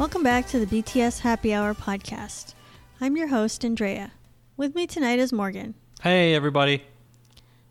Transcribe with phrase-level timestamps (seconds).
[0.00, 2.54] Welcome back to the BTS Happy Hour podcast.
[3.02, 4.12] I'm your host, Andrea.
[4.56, 5.74] With me tonight is Morgan.
[6.02, 6.84] Hey, everybody.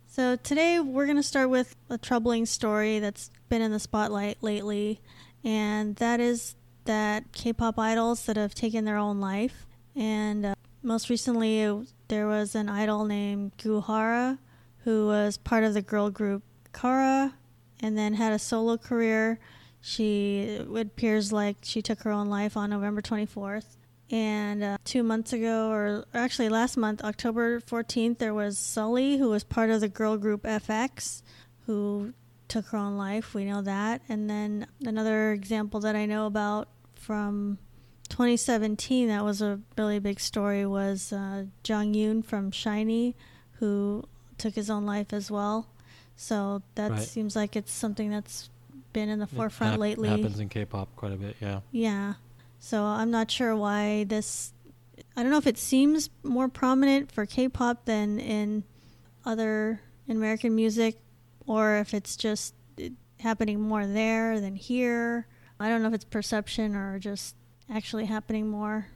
[0.05, 4.43] So, today we're going to start with a troubling story that's been in the spotlight
[4.43, 5.01] lately,
[5.43, 6.53] and that is
[6.85, 9.65] that K pop idols that have taken their own life.
[9.95, 10.53] And uh,
[10.83, 14.37] most recently, it, there was an idol named Goo Hara
[14.83, 16.43] who was part of the girl group
[16.73, 17.33] Kara
[17.79, 19.39] and then had a solo career
[19.81, 23.75] she it appears like she took her own life on November 24th.
[24.11, 29.29] And uh, two months ago, or actually last month, October 14th, there was Sulli, who
[29.29, 31.21] was part of the girl group f(x),
[31.67, 32.13] who
[32.47, 33.35] took her own life.
[33.35, 34.01] We know that.
[34.09, 37.59] And then another example that I know about from
[38.09, 43.13] 2017, that was a really big story, was uh, Jonghyun from SHINee,
[43.59, 44.03] who
[44.39, 45.69] took his own life as well.
[46.15, 47.01] So that Right.
[47.07, 48.49] seems like it's something that's
[48.93, 50.09] been in the forefront hap- lately.
[50.09, 51.35] Happens in K-pop quite a bit.
[51.39, 51.61] Yeah.
[51.71, 52.13] Yeah.
[52.59, 54.53] So I'm not sure why this.
[55.15, 58.63] I don't know if it seems more prominent for K-pop than in
[59.25, 60.97] other American music,
[61.45, 62.53] or if it's just
[63.19, 65.27] happening more there than here.
[65.59, 67.35] I don't know if it's perception or just
[67.69, 68.87] actually happening more.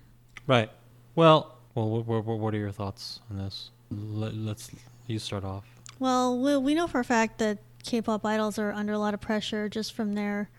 [0.47, 0.69] Right.
[1.15, 3.71] Well, well, what, what, what are your thoughts on this?
[3.91, 4.71] Let, let's
[5.07, 5.65] you start off.
[5.99, 9.21] Well, we we know for a fact that K-pop idols are under a lot of
[9.21, 10.49] pressure just from their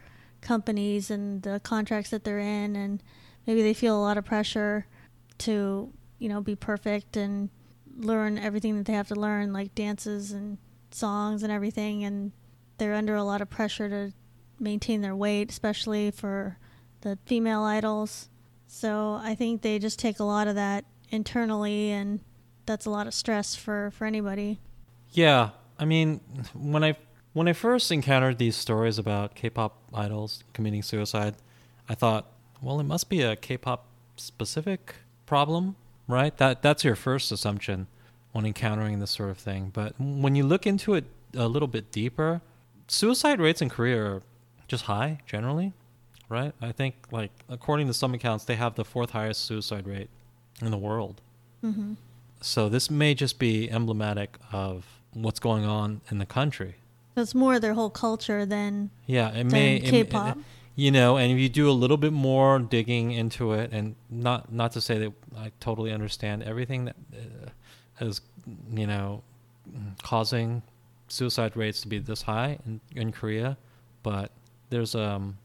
[0.40, 3.02] companies and the contracts that they're in, and
[3.46, 4.86] maybe they feel a lot of pressure
[5.38, 7.50] to you know be perfect and
[7.96, 10.58] learn everything that they have to learn, like dances and
[10.90, 12.32] songs and everything, and
[12.78, 14.12] they're under a lot of pressure to
[14.60, 16.58] maintain their weight, especially for
[17.00, 18.28] the female idols.
[18.66, 22.20] So I think they just take a lot of that internally, and
[22.66, 24.60] that's a lot of stress for for anybody.
[25.12, 25.50] Yeah.
[25.78, 26.20] I mean,
[26.54, 26.96] when I
[27.34, 31.34] when I first encountered these stories about K-pop idols committing suicide,
[31.88, 32.26] I thought,
[32.62, 33.84] well, it must be a K-pop
[34.16, 34.94] specific
[35.26, 35.76] problem,
[36.08, 36.34] right?
[36.38, 37.88] That that's your first assumption
[38.32, 39.70] when encountering this sort of thing.
[39.74, 42.40] But when you look into it a little bit deeper,
[42.86, 44.22] suicide rates in Korea are
[44.68, 45.72] just high generally,
[46.28, 46.52] right?
[46.62, 50.08] I think like according to some accounts, they have the fourth highest suicide rate
[50.62, 51.20] in the world.
[51.60, 51.94] hmm
[52.40, 56.76] So this may just be emblematic of what's going on in the country.
[57.16, 60.36] It's more their whole culture than Yeah, it than may it- K-pop.
[60.36, 60.44] it-
[60.76, 64.52] you know, and if you do a little bit more digging into it, and not
[64.52, 68.20] not to say that I totally understand everything that uh, is
[68.74, 69.22] you know
[70.02, 70.62] causing
[71.08, 73.56] suicide rates to be this high in, in Korea,
[74.02, 74.32] but
[74.70, 75.38] there's um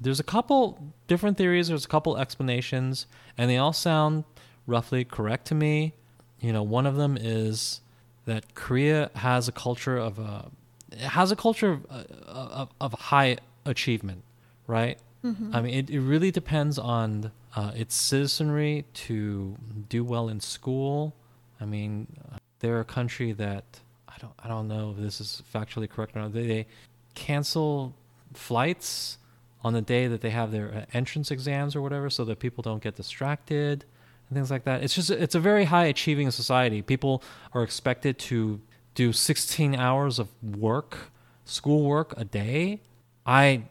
[0.00, 1.68] there's a couple different theories.
[1.68, 3.06] There's a couple explanations,
[3.38, 4.24] and they all sound
[4.66, 5.94] roughly correct to me.
[6.40, 7.80] You know, one of them is
[8.24, 10.52] that Korea has a culture of uh, it
[10.98, 14.22] has a culture of, uh, of, of high achievement,
[14.66, 14.98] right?
[15.24, 15.54] Mhm.
[15.54, 19.56] I mean, it, it really depends on uh, its citizenry to
[19.88, 21.14] do well in school.
[21.60, 23.64] I mean, uh, they're a country that
[24.08, 26.32] I don't I don't know if this is factually correct or not.
[26.32, 26.66] They, they
[27.14, 27.94] cancel
[28.34, 29.18] flights
[29.62, 32.62] on the day that they have their uh, entrance exams or whatever, so that people
[32.62, 33.84] don't get distracted
[34.28, 34.82] and things like that.
[34.82, 36.82] It's just it's a very high achieving society.
[36.82, 37.22] People
[37.54, 38.60] are expected to
[38.94, 41.10] do 16 hours of work,
[41.44, 42.80] school work a day.
[43.26, 43.64] I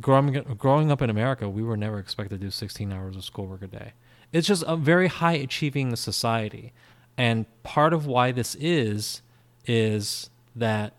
[0.00, 3.62] growing growing up in America, we were never expected to do 16 hours of schoolwork
[3.62, 3.92] a day.
[4.32, 6.72] It's just a very high achieving society,
[7.16, 9.22] and part of why this is
[9.66, 10.92] is that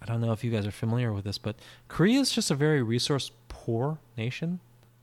[0.00, 1.56] I don't know if you guys are familiar with this, but
[1.88, 4.60] Korea is just a very resource poor nation.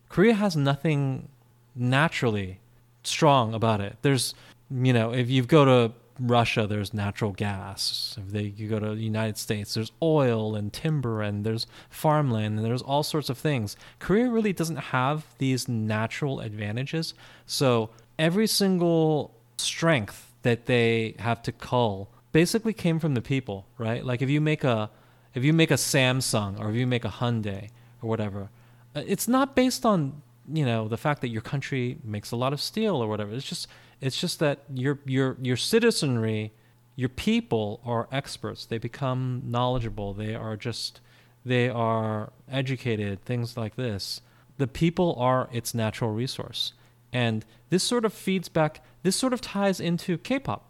[0.10, 1.30] Korea has nothing
[1.76, 2.60] naturally
[3.04, 3.98] strong about it.
[4.02, 4.34] There's,
[4.70, 8.18] you know, if you go to Russia, there's natural gas.
[8.18, 12.58] If they, you go to the United States, there's oil and timber and there's farmland
[12.58, 13.78] and there's all sorts of things.
[14.00, 17.14] Korea really doesn't have these natural advantages.
[17.46, 24.06] So every single strength that they have to cull basically came from the people, right?
[24.06, 24.90] Like if you make a
[25.36, 27.70] if you make a Samsung or if you make a Hyundai
[28.02, 28.50] or whatever,
[28.96, 32.54] uh, it's not based on you know the fact that your country makes a lot
[32.54, 33.32] of steel or whatever.
[33.34, 33.68] It's just
[34.02, 36.52] it's just that your your your citizenry,
[36.96, 38.66] your people are experts.
[38.66, 40.14] They become knowledgeable.
[40.14, 41.02] They are just
[41.46, 43.24] they are educated.
[43.26, 44.22] Things like this.
[44.58, 46.74] The people are its natural resource,
[47.14, 48.84] and this sort of feeds back.
[49.04, 50.66] This sort of ties into K-pop,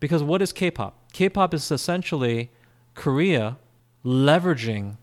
[0.00, 1.12] because what is K-pop?
[1.12, 2.50] K-pop is essentially
[2.94, 3.56] Korea
[4.04, 4.96] leveraging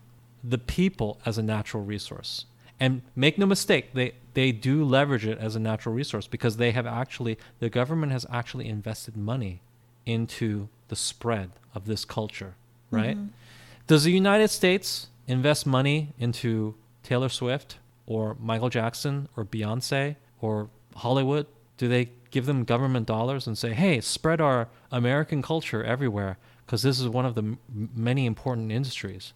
[0.44, 2.46] the people as a natural resource.
[2.78, 6.70] And make no mistake, they, they do leverage it as a natural resource because they
[6.72, 9.62] have actually, the government has actually invested money
[10.06, 12.54] into the spread of this culture,
[12.90, 13.16] right?
[13.16, 13.28] Mm-hmm.
[13.86, 20.68] Does the United States invest money into Taylor Swift or Michael Jackson or Beyonce or
[20.96, 21.46] Hollywood?
[21.76, 26.82] Do they give them government dollars and say, "Hey, spread our American culture everywhere because
[26.82, 27.58] this is one of the m-
[27.94, 29.32] many important industries"?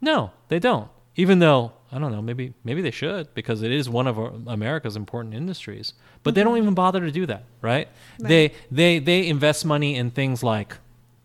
[0.00, 0.88] No, they don't.
[1.20, 4.32] Even though I don't know, maybe maybe they should because it is one of our,
[4.46, 5.92] America's important industries.
[6.22, 7.88] But they don't even bother to do that, right?
[8.20, 8.28] Right.
[8.28, 10.76] They they they invest money in things like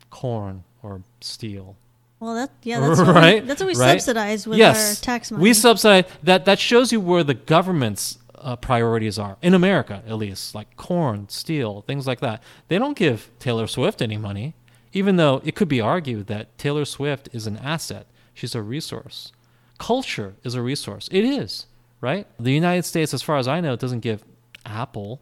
[0.10, 1.76] corn or steel.
[2.20, 3.92] Well, that yeah, that's what Right, we, that's what we right.
[4.02, 5.42] subsidize with yes, our tax money.
[5.44, 6.46] we subsidize that.
[6.46, 11.30] That shows you where the government's uh, priorities are in America, at least, like corn,
[11.30, 12.42] steel, things like that.
[12.68, 14.56] They don't give Taylor Swift any money,
[14.94, 18.08] even though it could be argued that Taylor Swift is an asset.
[18.34, 19.32] She's a resource.
[19.78, 21.10] Culture is a resource.
[21.12, 21.66] It is
[22.02, 22.28] right.
[22.40, 24.24] The United States, as far as I know, doesn't give
[24.66, 25.22] Apple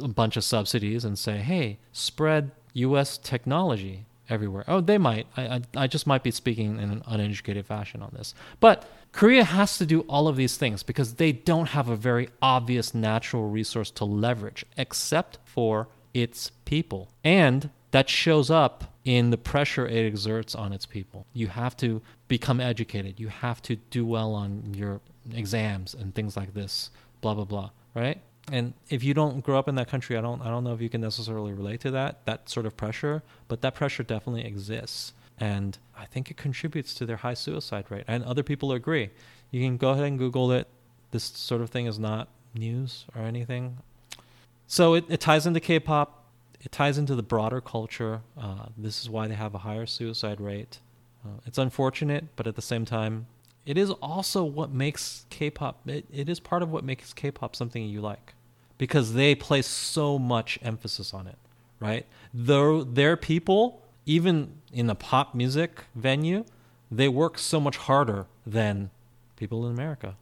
[0.00, 3.18] a bunch of subsidies and say, "Hey, spread U.S.
[3.18, 5.26] technology everywhere." Oh, they might.
[5.36, 9.44] I, I, I just might be speaking in an uneducated fashion on this, but Korea
[9.44, 13.48] has to do all of these things because they don't have a very obvious natural
[13.48, 20.06] resource to leverage, except for its people, and that shows up in the pressure it
[20.06, 21.26] exerts on its people.
[21.32, 23.18] You have to become educated.
[23.18, 25.00] You have to do well on your
[25.34, 26.90] exams and things like this.
[27.20, 27.70] Blah blah blah.
[27.94, 28.20] Right?
[28.52, 30.80] And if you don't grow up in that country, I don't I don't know if
[30.80, 35.12] you can necessarily relate to that that sort of pressure, but that pressure definitely exists.
[35.38, 38.04] And I think it contributes to their high suicide rate.
[38.06, 39.10] And other people agree.
[39.50, 40.68] You can go ahead and Google it.
[41.12, 43.78] This sort of thing is not news or anything.
[44.66, 46.19] So it, it ties into K-pop.
[46.60, 48.20] It ties into the broader culture.
[48.38, 50.78] Uh, this is why they have a higher suicide rate.
[51.24, 53.26] Uh, it's unfortunate, but at the same time,
[53.66, 55.88] it is also what makes K-pop.
[55.88, 58.34] It, it is part of what makes K-pop something you like,
[58.78, 61.36] because they place so much emphasis on it,
[61.78, 62.06] right?
[62.32, 66.44] Their their people, even in the pop music venue,
[66.90, 68.90] they work so much harder than
[69.36, 70.16] people in America.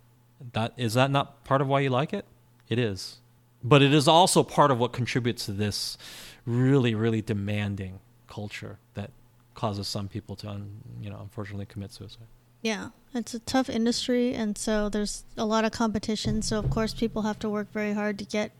[0.52, 2.24] That is that not part of why you like it?
[2.68, 3.18] It is.
[3.62, 5.98] But it is also part of what contributes to this
[6.46, 9.10] really, really demanding culture that
[9.54, 10.70] causes some people to, un,
[11.00, 12.28] you know, unfortunately commit suicide.
[12.62, 16.42] yeah, it's a tough industry, and so there's a lot of competition.
[16.42, 18.52] So of course, people have to work very hard to get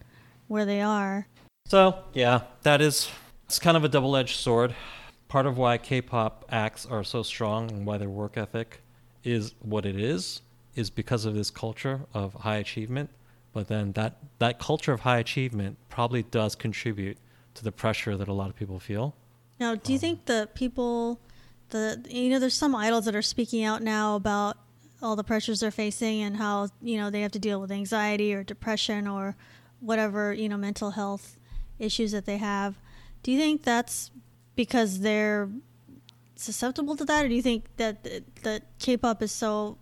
[0.46, 1.26] where they are.
[1.66, 3.10] So yeah, that is
[3.44, 4.74] it's kind of a double-edged sword.
[5.28, 8.80] Part of why K-pop acts are so strong and why their work ethic
[9.24, 10.40] is what it is
[10.74, 13.10] is because of this culture of high achievement.
[13.58, 17.18] But then that that culture of high achievement probably does contribute
[17.54, 19.16] to the pressure that a lot of people feel.
[19.58, 21.18] Now, do you um, think the people,
[21.70, 24.58] the you know, there's some idols that are speaking out now about
[25.02, 28.32] all the pressures they're facing and how you know they have to deal with anxiety
[28.32, 29.34] or depression or
[29.80, 31.36] whatever you know mental health
[31.80, 32.78] issues that they have.
[33.24, 34.12] Do you think that's
[34.54, 35.48] because they're
[36.36, 38.04] susceptible to that, or do you think that
[38.44, 39.78] that K-pop is so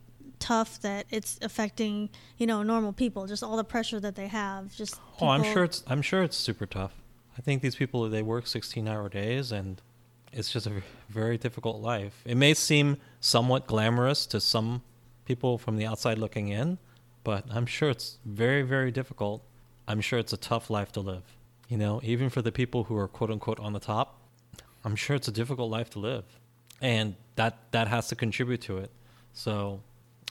[0.46, 1.94] tough that it's affecting
[2.38, 4.75] you know normal people, just all the pressure that they have?
[4.75, 6.94] Just Oh, I'm sure it's I'm sure it's super tough.
[7.38, 9.82] I think these people they work 16-hour days and
[10.32, 12.14] it's just a very difficult life.
[12.25, 14.82] It may seem somewhat glamorous to some
[15.25, 16.78] people from the outside looking in,
[17.25, 19.43] but I'm sure it's very very difficult.
[19.88, 21.25] I'm sure it's a tough life to live.
[21.69, 24.08] You know, even for the people who are quote unquote on the top,
[24.84, 26.24] I'm sure it's a difficult life to live.
[26.81, 28.91] And that that has to contribute to it.
[29.32, 29.81] So,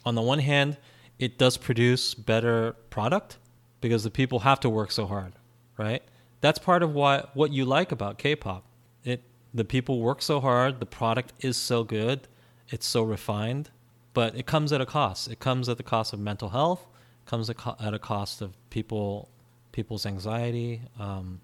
[0.05, 0.77] on the one hand,
[1.19, 3.37] it does produce better product
[3.81, 5.33] because the people have to work so hard,
[5.77, 6.03] right?
[6.41, 8.65] That's part of why what you like about K-pop.
[9.03, 12.27] It the people work so hard, the product is so good,
[12.69, 13.69] it's so refined,
[14.13, 15.29] but it comes at a cost.
[15.29, 16.85] It comes at the cost of mental health,
[17.25, 19.29] comes at at a cost of people
[19.71, 20.81] people's anxiety.
[20.99, 21.41] Um,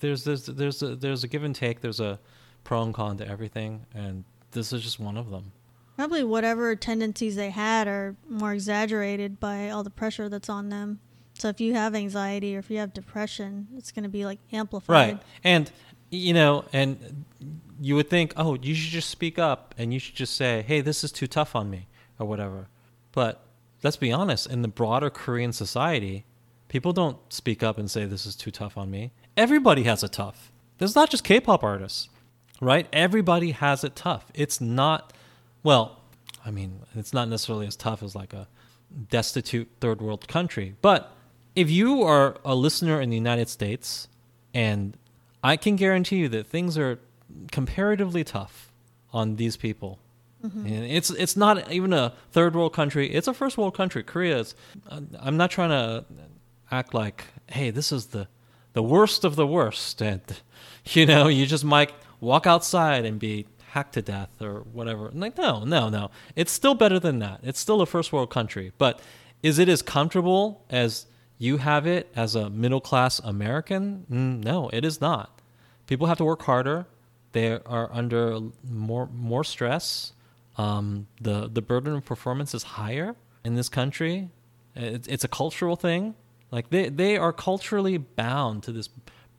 [0.00, 1.80] there's there's there's a, there's a give and take.
[1.80, 2.18] There's a
[2.62, 5.52] pro and con to everything, and this is just one of them.
[5.96, 11.00] Probably whatever tendencies they had are more exaggerated by all the pressure that's on them.
[11.34, 14.38] So if you have anxiety or if you have depression, it's going to be like
[14.52, 15.14] amplified.
[15.14, 15.22] Right.
[15.42, 15.70] And
[16.10, 17.24] you know, and
[17.80, 20.80] you would think, "Oh, you should just speak up and you should just say, "Hey,
[20.80, 22.68] this is too tough on me." or whatever.
[23.12, 23.44] But
[23.82, 26.24] let's be honest, in the broader Korean society,
[26.68, 29.12] people don't speak up and say this is too tough on me.
[29.36, 30.52] Everybody has it tough.
[30.78, 32.08] There's not just K-pop artists,
[32.60, 32.86] right?
[32.92, 34.30] Everybody has it tough.
[34.34, 35.12] It's not
[35.64, 36.00] well,
[36.46, 38.46] I mean, it's not necessarily as tough as like a
[39.10, 40.76] destitute third world country.
[40.80, 41.10] But
[41.56, 44.06] if you are a listener in the United States,
[44.52, 44.96] and
[45.42, 47.00] I can guarantee you that things are
[47.50, 48.72] comparatively tough
[49.12, 49.98] on these people.
[50.44, 50.66] Mm-hmm.
[50.66, 54.02] And it's it's not even a third world country; it's a first world country.
[54.02, 54.54] Korea is.
[54.88, 56.04] Uh, I'm not trying to
[56.70, 58.28] act like, hey, this is the
[58.74, 60.20] the worst of the worst, and
[60.84, 65.10] you know, you just might walk outside and be hacked to death or whatever.
[65.12, 66.10] Like, no, no, no.
[66.36, 67.40] It's still better than that.
[67.42, 69.00] It's still a first world country, but
[69.44, 71.04] Is it as comfortable as
[71.36, 74.06] you have it as a middle class American?
[74.10, 75.42] Mm, no, it is not.
[75.86, 76.86] People have to work harder.
[77.32, 80.14] They are under more more stress.
[80.56, 84.30] Um, the the burden of performance is higher in this country.
[84.74, 86.14] It's, it's a cultural thing.
[86.50, 88.88] Like they they are culturally bound to this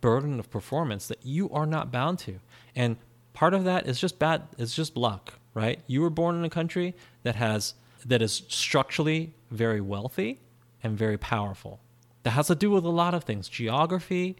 [0.01, 2.39] burden of performance that you are not bound to,
[2.75, 2.97] and
[3.35, 4.41] part of that is just bad.
[4.57, 5.79] It's just luck, right?
[5.85, 7.75] You were born in a country that has
[8.05, 10.39] that is structurally very wealthy
[10.81, 11.79] and very powerful.
[12.23, 14.35] That has to do with a lot of things: geography,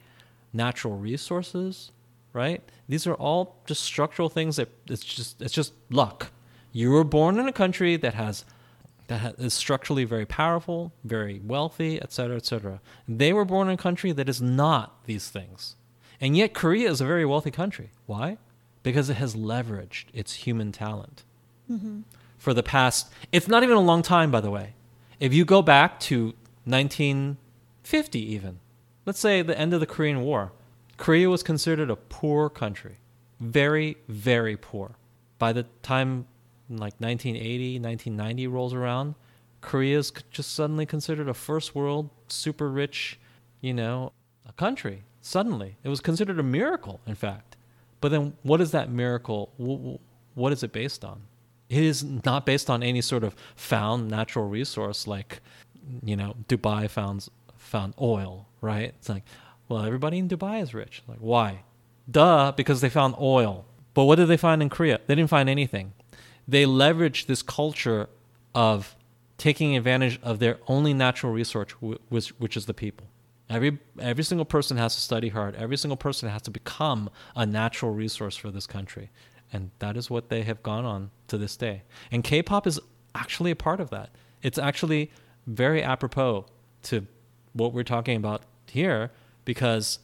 [0.53, 1.91] natural resources,
[2.33, 2.61] right?
[2.89, 6.31] These are all just structural things that it's just it's just luck.
[6.71, 8.45] You were born in a country that has
[9.07, 12.81] that is structurally very powerful, very wealthy, et cetera, et cetera.
[13.07, 15.75] They were born in a country that is not these things.
[16.19, 17.91] And yet Korea is a very wealthy country.
[18.07, 18.37] Why?
[18.85, 21.23] Because it has leveraged its human talent.
[21.69, 22.01] Mm-hmm.
[22.37, 24.75] For the past, it's not even a long time, by the way.
[25.19, 28.59] If you go back to 1950, even,
[29.07, 30.51] let's say the end of the Korean War,
[30.97, 32.97] Korea was considered a poor country.
[33.39, 34.91] Very, very poor.
[35.39, 36.27] By the time
[36.69, 39.15] like 1980, 1990 rolls around,
[39.61, 43.19] Korea is just suddenly considered a first world, super rich,
[43.61, 44.11] you know,
[44.47, 45.03] a country.
[45.21, 45.77] Suddenly.
[45.83, 47.54] It was considered a miracle, in fact.
[48.05, 49.51] But then what is that miracle?
[50.35, 51.23] What is it based on?
[51.69, 55.39] It is not based on any sort of found natural resource like,
[56.03, 58.93] you know, Dubai found found oil, right?
[58.99, 59.23] It's like,
[59.67, 61.01] well, everybody in Dubai is rich.
[61.07, 61.63] Like, why?
[62.07, 63.65] Duh, because they found oil.
[63.95, 64.99] But what did they find in Korea?
[65.07, 65.93] They didn't find anything.
[66.47, 68.07] They leveraged this culture
[68.53, 68.95] of
[69.39, 71.71] taking advantage of their only natural resource,
[72.09, 73.07] which, which is the people.
[73.49, 75.55] Every every single person has to study hard.
[75.55, 79.11] Every single person has to become a natural resource for this country,
[79.53, 81.83] and that is what they have gone on to this day.
[82.11, 82.79] And K-pop is
[83.13, 84.09] actually a part of that.
[84.41, 85.11] It's actually
[85.45, 86.45] very apropos
[86.83, 87.05] to
[87.53, 89.11] what we're talking about here
[89.45, 89.99] because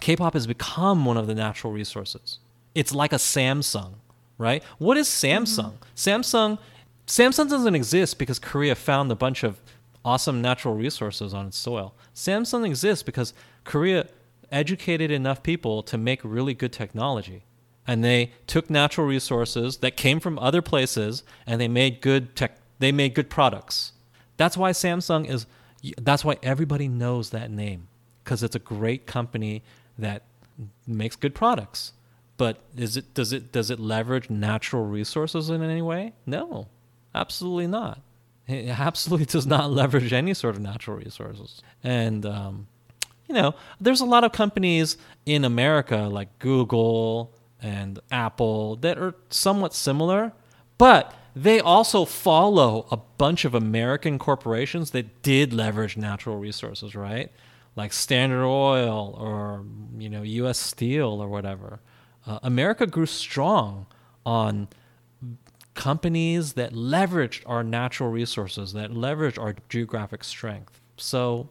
[0.00, 2.38] K-pop has become one of the natural resources.
[2.74, 3.94] It's like a Samsung,
[4.36, 4.62] right?
[4.78, 5.74] What is Samsung?
[5.74, 5.94] Mm-hmm.
[5.94, 6.58] Samsung
[7.06, 9.60] Samsung doesn't exist because Korea found a bunch of
[10.04, 11.94] awesome natural resources on its soil.
[12.14, 14.06] Samsung exists because Korea
[14.50, 17.44] educated enough people to make really good technology.
[17.86, 22.56] And they took natural resources that came from other places and they made good tech
[22.78, 23.92] they made good products.
[24.36, 25.46] That's why Samsung is
[25.98, 27.88] that's why everybody knows that name
[28.22, 29.62] because it's a great company
[29.98, 30.22] that
[30.86, 31.92] makes good products.
[32.36, 36.12] But is it does it does it leverage natural resources in any way?
[36.26, 36.68] No,
[37.14, 38.00] absolutely not.
[38.50, 41.62] It absolutely does not leverage any sort of natural resources.
[41.82, 42.66] And um,
[43.28, 49.14] you know, there's a lot of companies in America like Google and Apple that are
[49.28, 50.32] somewhat similar,
[50.78, 57.30] but they also follow a bunch of American corporations that did leverage natural resources, right?
[57.76, 59.64] like Standard Oil or
[59.98, 60.58] you know U.S.
[60.58, 61.80] Steel or whatever.
[62.26, 63.86] Uh, America grew strong
[64.26, 64.68] on
[65.80, 70.78] companies that leveraged our natural resources, that leveraged our geographic strength.
[70.98, 71.48] So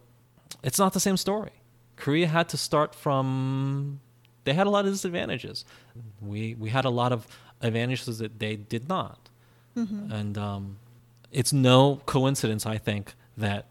[0.64, 1.52] it's not the same story.
[1.96, 4.00] Korea had to start from.
[4.44, 5.66] They had a lot of disadvantages.
[6.22, 7.28] We we had a lot of
[7.60, 9.30] advantages that they did not,
[9.76, 10.12] mm-hmm.
[10.12, 10.78] and um,
[11.32, 13.66] it's no coincidence, I think, that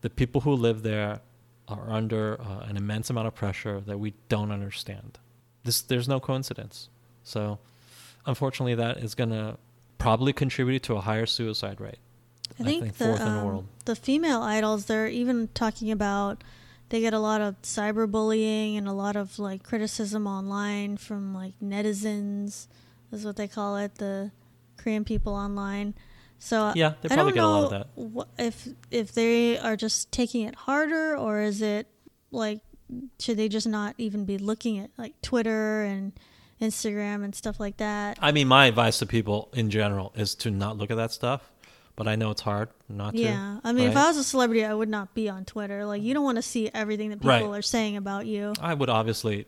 [0.00, 1.20] the people who live there
[1.68, 5.18] are under uh, an immense amount of pressure that we don't understand.
[5.62, 6.88] This there's no coincidence.
[7.22, 7.60] So,
[8.26, 9.56] unfortunately, that is going to
[10.00, 11.98] probably contributed to a higher suicide rate.
[12.58, 13.66] I think, I think the, fourth um, in the world.
[13.84, 16.42] The female idols, they're even talking about
[16.88, 21.54] they get a lot of cyberbullying and a lot of like criticism online from like
[21.62, 22.66] netizens,
[23.12, 24.32] is what they call it, the
[24.76, 25.94] Korean people online.
[26.38, 27.86] So yeah, they probably get a lot of that.
[27.96, 31.86] Wh- if if they are just taking it harder, or is it
[32.30, 32.60] like
[33.20, 36.12] should they just not even be looking at like Twitter and
[36.60, 38.18] Instagram and stuff like that?
[38.20, 41.50] I mean, my advice to people in general is to not look at that stuff.
[41.96, 43.20] But I know it's hard not to.
[43.20, 43.90] Yeah, I mean, right?
[43.90, 45.84] if I was a celebrity, I would not be on Twitter.
[45.84, 47.58] Like, you don't want to see everything that people right.
[47.58, 48.54] are saying about you.
[48.58, 49.44] I would obviously,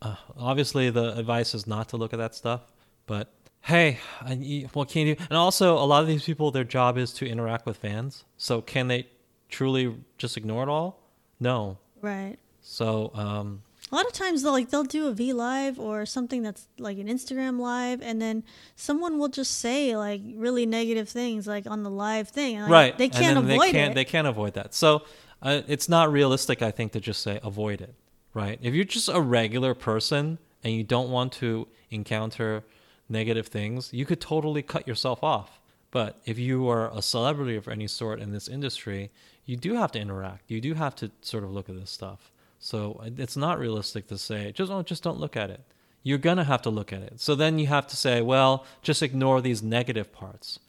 [0.00, 2.62] uh, obviously, the advice is not to look at that stuff.
[3.06, 3.30] But
[3.60, 5.22] hey, I, what can you do?
[5.28, 8.24] And also, a lot of these people, their job is to interact with fans.
[8.38, 9.08] So can they
[9.50, 10.98] truly just ignore it all?
[11.40, 11.76] No.
[12.00, 12.38] Right.
[12.62, 16.42] So um, a lot of times they'll like they'll do a V live or something
[16.42, 18.42] that's like an Instagram live, and then
[18.74, 22.58] someone will just say like really negative things like on the live thing.
[22.60, 22.98] Like, right.
[22.98, 23.94] They can't avoid they can't, it.
[23.94, 24.72] They can't avoid that.
[24.72, 25.02] So
[25.42, 27.94] uh, it's not realistic, I think, to just say avoid it.
[28.32, 28.58] Right.
[28.62, 32.64] If you're just a regular person and you don't want to encounter
[33.10, 35.60] negative things, you could totally cut yourself off.
[35.90, 39.10] But if you are a celebrity of any sort in this industry,
[39.44, 40.50] you do have to interact.
[40.50, 42.31] You do have to sort of look at this stuff.
[42.62, 45.60] So it's not realistic to say just oh just don't look at it.
[46.04, 47.20] You're gonna have to look at it.
[47.20, 50.60] So then you have to say, well, just ignore these negative parts.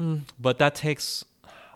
[0.00, 1.26] Mm, but that takes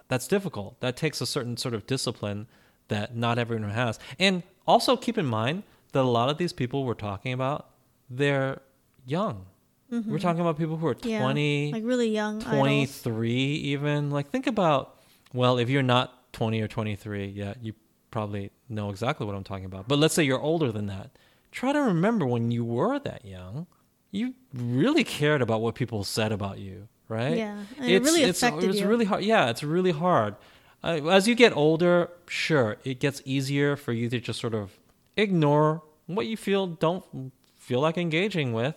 [0.09, 0.81] that's difficult.
[0.81, 2.47] That takes a certain sort of discipline
[2.89, 3.99] that not everyone has.
[4.19, 5.63] And also keep in mind
[5.93, 7.69] that a lot of these people we're talking about,
[8.09, 8.63] they're
[9.05, 9.45] young.
[9.93, 10.11] Mm-hmm.
[10.11, 13.65] We're talking about people who are yeah, 20, like really young, 23 idols.
[13.67, 14.11] even.
[14.11, 14.97] Like think about
[15.35, 17.75] well, if you're not 20 or 23 yet, you
[18.11, 19.89] probably know exactly what I'm talking about.
[19.89, 21.11] But let's say you're older than that.
[21.53, 23.67] Try to remember when you were that young,
[24.11, 27.37] you really cared about what people said about you, right?
[27.37, 29.25] Yeah, and it's, it really affected it's, it's really hard.
[29.25, 30.37] Yeah, it's really hard.
[30.83, 34.79] Uh, as you get older, sure, it gets easier for you to just sort of
[35.17, 38.75] ignore what you feel don't feel like engaging with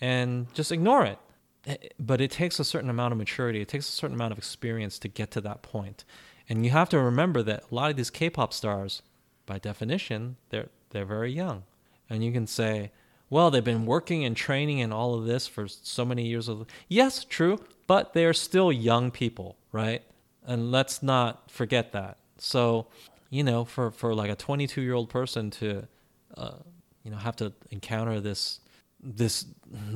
[0.00, 1.18] and just ignore it.
[1.66, 4.38] Eh, but it takes a certain amount of maturity, it takes a certain amount of
[4.38, 6.04] experience to get to that point.
[6.48, 9.02] And you have to remember that a lot of these K-pop stars,
[9.46, 11.64] by definition, they're they're very young.
[12.08, 12.92] And you can say,
[13.30, 16.50] well, they've been working and training and all of this for so many years.
[16.86, 20.02] Yes, true, but they're still young people, right?
[20.46, 22.18] And let's not forget that.
[22.36, 22.88] So,
[23.30, 25.88] you know, for, for like a 22 year old person to,
[26.36, 26.56] uh,
[27.04, 28.60] you know, have to encounter this
[29.04, 29.46] this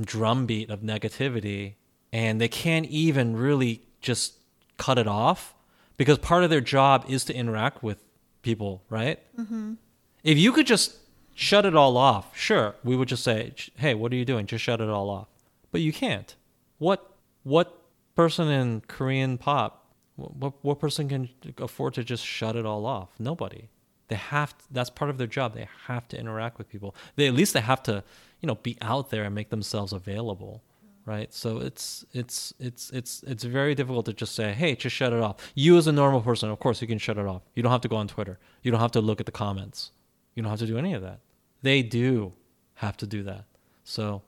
[0.01, 1.75] drumbeat of negativity,
[2.13, 4.35] and they can't even really just
[4.79, 5.55] cut it off
[5.97, 7.99] because part of their job is to interact with
[8.43, 9.19] people, right?
[9.39, 9.75] Mm-hmm.
[10.23, 10.97] If you could just
[11.35, 14.47] shut it all off, sure, we would just say, "Hey, what are you doing?
[14.47, 15.29] Just shut it all off."
[15.71, 16.35] But you can't.
[16.79, 17.13] What
[17.43, 17.83] what
[18.15, 19.87] person in Korean pop?
[20.17, 23.11] What what person can afford to just shut it all off?
[23.19, 23.69] Nobody.
[24.09, 24.57] They have.
[24.57, 25.55] To, that's part of their job.
[25.55, 26.95] They have to interact with people.
[27.17, 28.05] They at least they have to,
[28.41, 30.63] you know, be out there and make themselves available
[31.07, 31.33] right?
[31.33, 35.21] So it's it's it's it's it's very difficult to just say hey just shut it
[35.21, 35.37] off.
[35.55, 37.43] You as a normal person of course you can shut it off.
[37.55, 38.39] You don't have to go on twitter.
[38.63, 39.93] You don't have to look at the comments.
[40.35, 41.21] You don't have to do any of that.
[41.63, 42.35] They do
[42.75, 43.45] have to do that.
[43.85, 44.23] So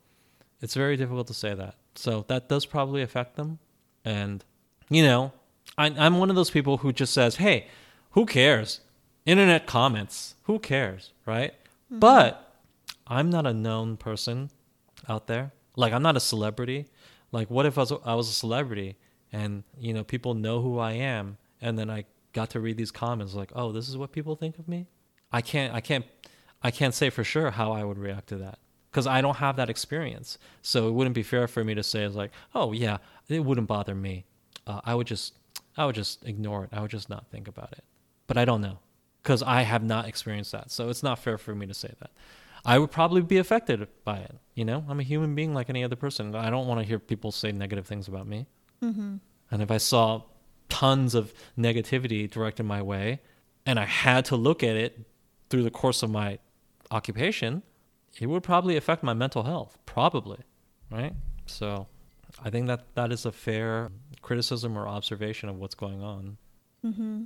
[0.63, 1.75] it's very difficult to say that.
[1.97, 3.59] So that does probably affect them.
[4.05, 4.45] And
[4.89, 5.33] you know
[5.77, 7.67] I, i'm one of those people who just says hey
[8.13, 8.81] who cares?
[9.27, 10.35] Internet comments.
[10.45, 11.53] Who cares right?
[11.53, 11.99] Mm-hmm.
[11.99, 12.55] but
[13.07, 14.51] i'm not a known person
[15.09, 16.87] out there like I'm not a celebrity.
[17.31, 18.97] Like what if I was, I was a celebrity
[19.33, 22.91] and you know people know who I am and then I got to read these
[22.91, 24.87] comments like, "Oh, this is what people think of me?"
[25.33, 26.05] I can't I can't
[26.63, 28.59] I can't say for sure how I would react to that
[28.91, 30.39] because I don't have that experience.
[30.63, 33.69] So it wouldn't be fair for me to say it's like, "Oh, yeah, it wouldn't
[33.69, 34.25] bother me."
[34.67, 35.35] Uh, I would just
[35.77, 36.71] I would just ignore it.
[36.73, 37.85] I would just not think about it.
[38.27, 38.81] But I don't know
[39.23, 40.71] because I have not experienced that.
[40.71, 42.11] So it's not fair for me to say that.
[42.65, 44.37] I would probably be affected by it.
[44.55, 46.35] You know, I'm a human being like any other person.
[46.35, 48.47] I don't want to hear people say negative things about me.
[48.83, 49.17] Mm-hmm.
[49.51, 50.23] And if I saw
[50.69, 53.21] tons of negativity directed my way
[53.65, 55.07] and I had to look at it
[55.49, 56.39] through the course of my
[56.91, 57.63] occupation,
[58.21, 59.79] it would probably affect my mental health.
[59.87, 60.39] Probably.
[60.91, 61.15] Right?
[61.47, 61.87] So
[62.45, 63.91] I think that that is a fair
[64.23, 66.37] criticism or observation of what's going on.
[66.85, 67.25] Mm-hmm.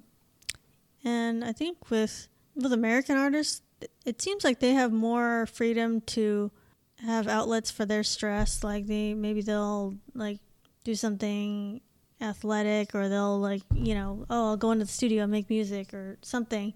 [1.05, 3.63] And I think with with American artists,
[4.05, 6.51] it seems like they have more freedom to
[7.05, 8.63] have outlets for their stress.
[8.63, 10.39] Like they maybe they'll like
[10.85, 11.81] do something
[12.21, 15.93] athletic or they'll like you know oh I'll go into the studio and make music
[15.93, 16.73] or something.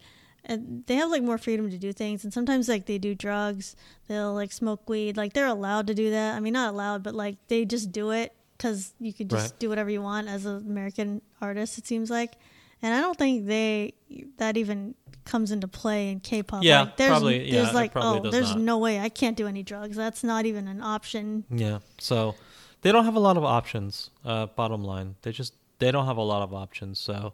[0.48, 2.22] And they have like more freedom to do things.
[2.22, 3.74] And sometimes like they do drugs.
[4.06, 5.16] They'll like smoke weed.
[5.16, 6.36] Like they're allowed to do that.
[6.36, 9.60] I mean not allowed, but like they just do it because you could just right.
[9.60, 11.78] do whatever you want as an American artist.
[11.78, 12.34] It seems like.
[12.82, 13.94] And I don't think they
[14.38, 16.62] that even comes into play in K-pop.
[16.62, 17.38] Yeah, like, there's, probably.
[17.50, 18.60] There's yeah, like, oh, there's not.
[18.60, 19.96] no way I can't do any drugs.
[19.96, 21.44] That's not even an option.
[21.50, 21.80] Yeah.
[21.98, 22.34] So
[22.82, 24.10] they don't have a lot of options.
[24.24, 26.98] Uh, bottom line, they just they don't have a lot of options.
[26.98, 27.32] So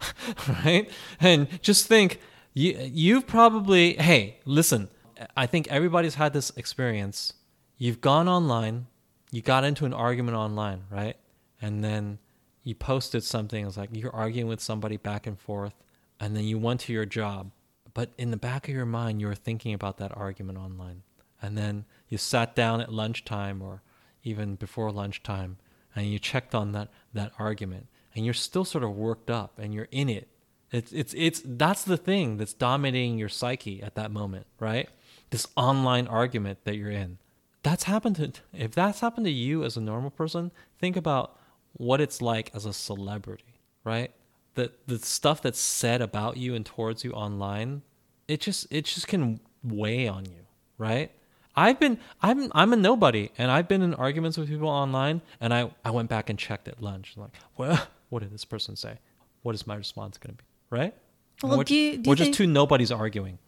[0.48, 2.20] right, and just think
[2.54, 4.88] you you've probably hey listen.
[5.36, 7.32] I think everybody's had this experience.
[7.78, 8.86] You've gone online,
[9.30, 11.16] you got into an argument online, right?
[11.60, 12.18] And then
[12.66, 13.64] you posted something.
[13.64, 15.72] It's like you're arguing with somebody back and forth
[16.18, 17.52] and then you went to your job,
[17.94, 21.02] but in the back of your mind, you were thinking about that argument online.
[21.40, 23.82] And then you sat down at lunchtime or
[24.24, 25.58] even before lunchtime
[25.94, 29.72] and you checked on that, that argument and you're still sort of worked up and
[29.72, 30.28] you're in it.
[30.72, 34.88] It's, it's, it's, that's the thing that's dominating your psyche at that moment, right?
[35.30, 37.18] This online argument that you're in.
[37.62, 40.50] That's happened to, if that's happened to you as a normal person,
[40.80, 41.38] think about
[41.76, 44.12] what it's like as a celebrity, right?
[44.56, 47.82] the the stuff that's said about you and towards you online,
[48.26, 51.12] it just it just can weigh on you, right?
[51.54, 55.54] I've been I'm I'm a nobody and I've been in arguments with people online and
[55.54, 58.98] I I went back and checked at lunch like well what did this person say?
[59.42, 60.48] What is my response going to be?
[60.68, 60.94] Right?
[61.42, 63.38] Well, we're, do you, do we're just two nobodies arguing.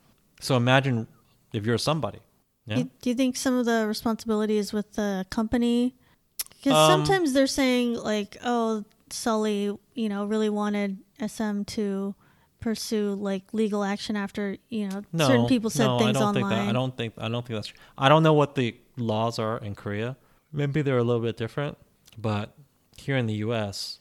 [0.40, 1.08] So imagine
[1.52, 2.20] if you're somebody.
[2.66, 2.76] Yeah.
[2.76, 5.96] do- do you think some of the responsibility is with the company?
[6.58, 12.14] Because Um, sometimes they're saying like, oh, Sulli, you know, really wanted SM to
[12.60, 16.34] pursue like legal action after you know no, certain people said no, I don't online.
[16.34, 16.68] think that.
[16.68, 17.78] I don't think I don't think that's true.
[17.96, 20.16] I don't know what the laws are in Korea.
[20.52, 21.78] Maybe they're a little bit different,
[22.16, 22.54] but
[22.96, 24.00] here in the U.S.,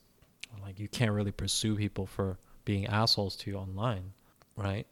[0.63, 4.11] like you can't really pursue people for being assholes to you online,
[4.55, 4.87] right?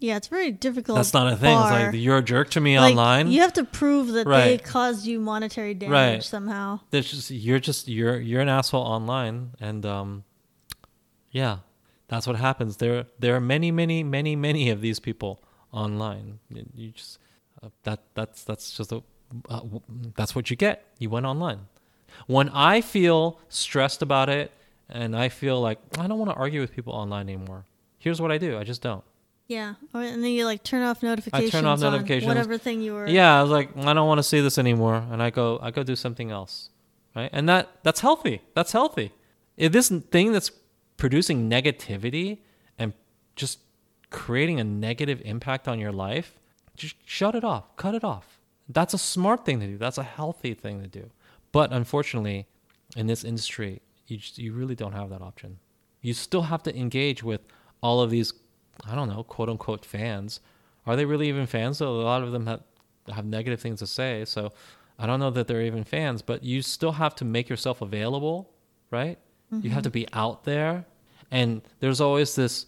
[0.00, 0.96] Yeah, it's very difficult.
[0.96, 1.56] That's not a thing.
[1.58, 3.30] It's like you're a jerk to me Like, online.
[3.30, 6.22] You have to prove that they caused you monetary damage Right.
[6.24, 6.80] somehow.
[6.90, 10.24] Just you're just you're you're an asshole online, and um,
[11.30, 11.58] yeah,
[12.08, 12.78] that's what happens.
[12.78, 16.38] There there are many many many many of these people online.
[16.48, 17.18] You you just
[17.62, 19.02] uh, that that's that's just a
[19.50, 19.60] uh,
[20.16, 20.86] that's what you get.
[20.98, 21.68] You went online.
[22.26, 24.50] When I feel stressed about it,
[24.88, 27.66] and I feel like I don't want to argue with people online anymore.
[27.98, 28.58] Here's what I do.
[28.58, 29.04] I just don't.
[29.50, 31.52] Yeah, or, and then you like turn off notifications.
[31.52, 32.28] I turn off notifications.
[32.28, 33.08] whatever thing you were.
[33.08, 35.72] Yeah, I was like, I don't want to see this anymore, and I go, I
[35.72, 36.70] go do something else,
[37.16, 37.28] right?
[37.32, 38.42] And that that's healthy.
[38.54, 39.12] That's healthy.
[39.56, 40.52] If this thing that's
[40.98, 42.38] producing negativity
[42.78, 42.92] and
[43.34, 43.58] just
[44.10, 46.38] creating a negative impact on your life,
[46.76, 48.38] just shut it off, cut it off.
[48.68, 49.78] That's a smart thing to do.
[49.78, 51.10] That's a healthy thing to do.
[51.50, 52.46] But unfortunately,
[52.94, 55.58] in this industry, you just, you really don't have that option.
[56.02, 57.40] You still have to engage with
[57.82, 58.32] all of these,
[58.86, 60.40] I don't know, quote unquote fans.
[60.86, 61.78] Are they really even fans?
[61.78, 62.62] Though a lot of them have
[63.12, 64.24] have negative things to say.
[64.24, 64.52] So
[64.98, 66.22] I don't know that they're even fans.
[66.22, 68.50] But you still have to make yourself available,
[68.90, 69.18] right?
[69.62, 69.94] You have to mm-hmm.
[69.94, 70.84] be out there,
[71.32, 72.66] and there's always this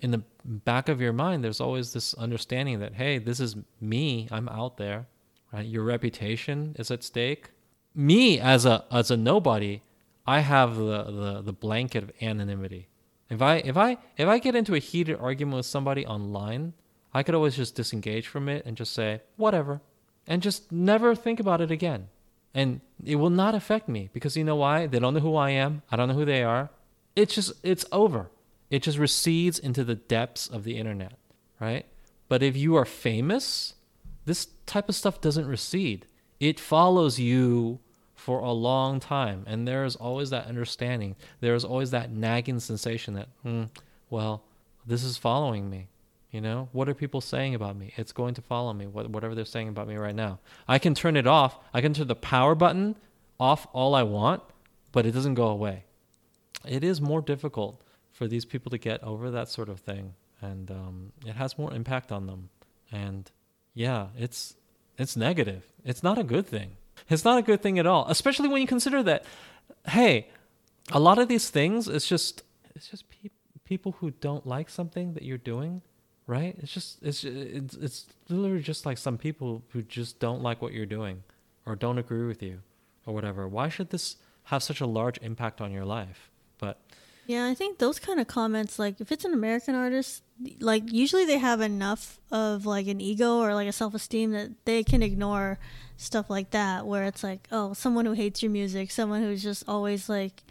[0.00, 1.44] in the back of your mind.
[1.44, 4.26] There's always this understanding that hey, this is me.
[4.32, 5.06] I'm out there,
[5.52, 5.64] right?
[5.64, 7.50] Your reputation is at stake.
[7.94, 9.82] Me as a as a nobody,
[10.26, 12.88] I have the, the, the blanket of anonymity.
[13.28, 16.74] If I if I if I get into a heated argument with somebody online,
[17.12, 19.80] I could always just disengage from it and just say whatever,
[20.26, 22.08] and just never think about it again.
[22.54, 24.86] And it will not affect me because you know why?
[24.86, 25.82] They don't know who I am.
[25.90, 26.70] I don't know who they are.
[27.14, 28.30] It's just it's over.
[28.70, 31.14] It just recedes into the depths of the internet,
[31.60, 31.86] right?
[32.28, 33.74] But if you are famous,
[34.24, 36.06] this type of stuff doesn't recede.
[36.40, 37.80] It follows you
[38.26, 39.44] for a long time.
[39.46, 41.14] And there is always that understanding.
[41.38, 43.66] There is always that nagging sensation that, hmm,
[44.10, 44.42] well,
[44.84, 45.86] this is following me.
[46.32, 47.94] You know, what are people saying about me?
[47.96, 50.40] It's going to follow me, what- whatever they're saying about me right now.
[50.66, 51.60] I can turn it off.
[51.72, 52.96] I can turn the power button
[53.38, 54.42] off all I want,
[54.90, 55.84] but it doesn't go away.
[56.64, 60.14] It is more difficult for these people to get over that sort of thing.
[60.40, 62.48] And um, it has more impact on them.
[62.90, 63.30] And
[63.72, 64.56] yeah, it's
[64.98, 65.62] it's negative.
[65.84, 66.72] It's not a good thing.
[67.08, 69.24] It's not a good thing at all, especially when you consider that
[69.88, 70.28] hey,
[70.90, 72.42] a lot of these things it's just
[72.74, 73.30] it's just pe-
[73.64, 75.82] people who don't like something that you're doing,
[76.26, 76.56] right?
[76.58, 80.72] It's just it's it's it's literally just like some people who just don't like what
[80.72, 81.22] you're doing
[81.64, 82.60] or don't agree with you
[83.04, 83.48] or whatever.
[83.48, 86.30] Why should this have such a large impact on your life?
[87.26, 90.22] Yeah, I think those kind of comments, like if it's an American artist,
[90.60, 94.50] like usually they have enough of like an ego or like a self esteem that
[94.64, 95.58] they can ignore
[95.96, 99.64] stuff like that, where it's like, oh, someone who hates your music, someone who's just
[99.68, 100.42] always like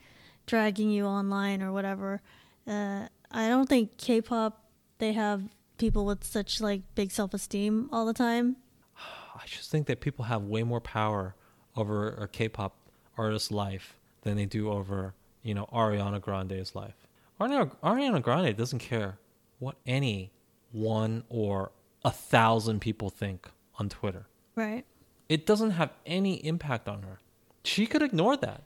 [0.45, 2.21] dragging you online or whatever.
[2.67, 4.63] Uh, I don't think K pop,
[4.97, 5.43] they have
[5.77, 8.57] people with such like big self esteem all the time.
[8.97, 11.35] I just think that people have way more power
[11.75, 12.75] over a K-pop
[13.17, 15.13] artist's life than they do over,
[15.45, 16.95] you know, Ariana Grande's life.
[17.39, 19.19] Ariana, Ariana Grande doesn't care
[19.59, 20.31] what any
[20.71, 21.71] one or
[22.03, 24.25] a thousand people think on Twitter.
[24.55, 24.85] Right.
[25.29, 27.19] It doesn't have any impact on her.
[27.63, 28.63] She could ignore that.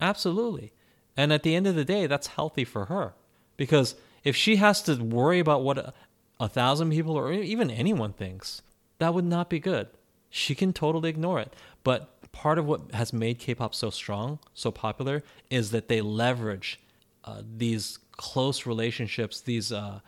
[0.00, 0.72] Absolutely.
[1.16, 3.14] And at the end of the day, that's healthy for her.
[3.56, 5.94] Because if she has to worry about what a,
[6.38, 8.62] a thousand people or even anyone thinks,
[8.98, 9.88] that would not be good.
[10.28, 11.54] She can totally ignore it.
[11.82, 16.00] But part of what has made K pop so strong, so popular, is that they
[16.00, 16.80] leverage
[17.24, 20.00] uh, these close relationships, these, uh,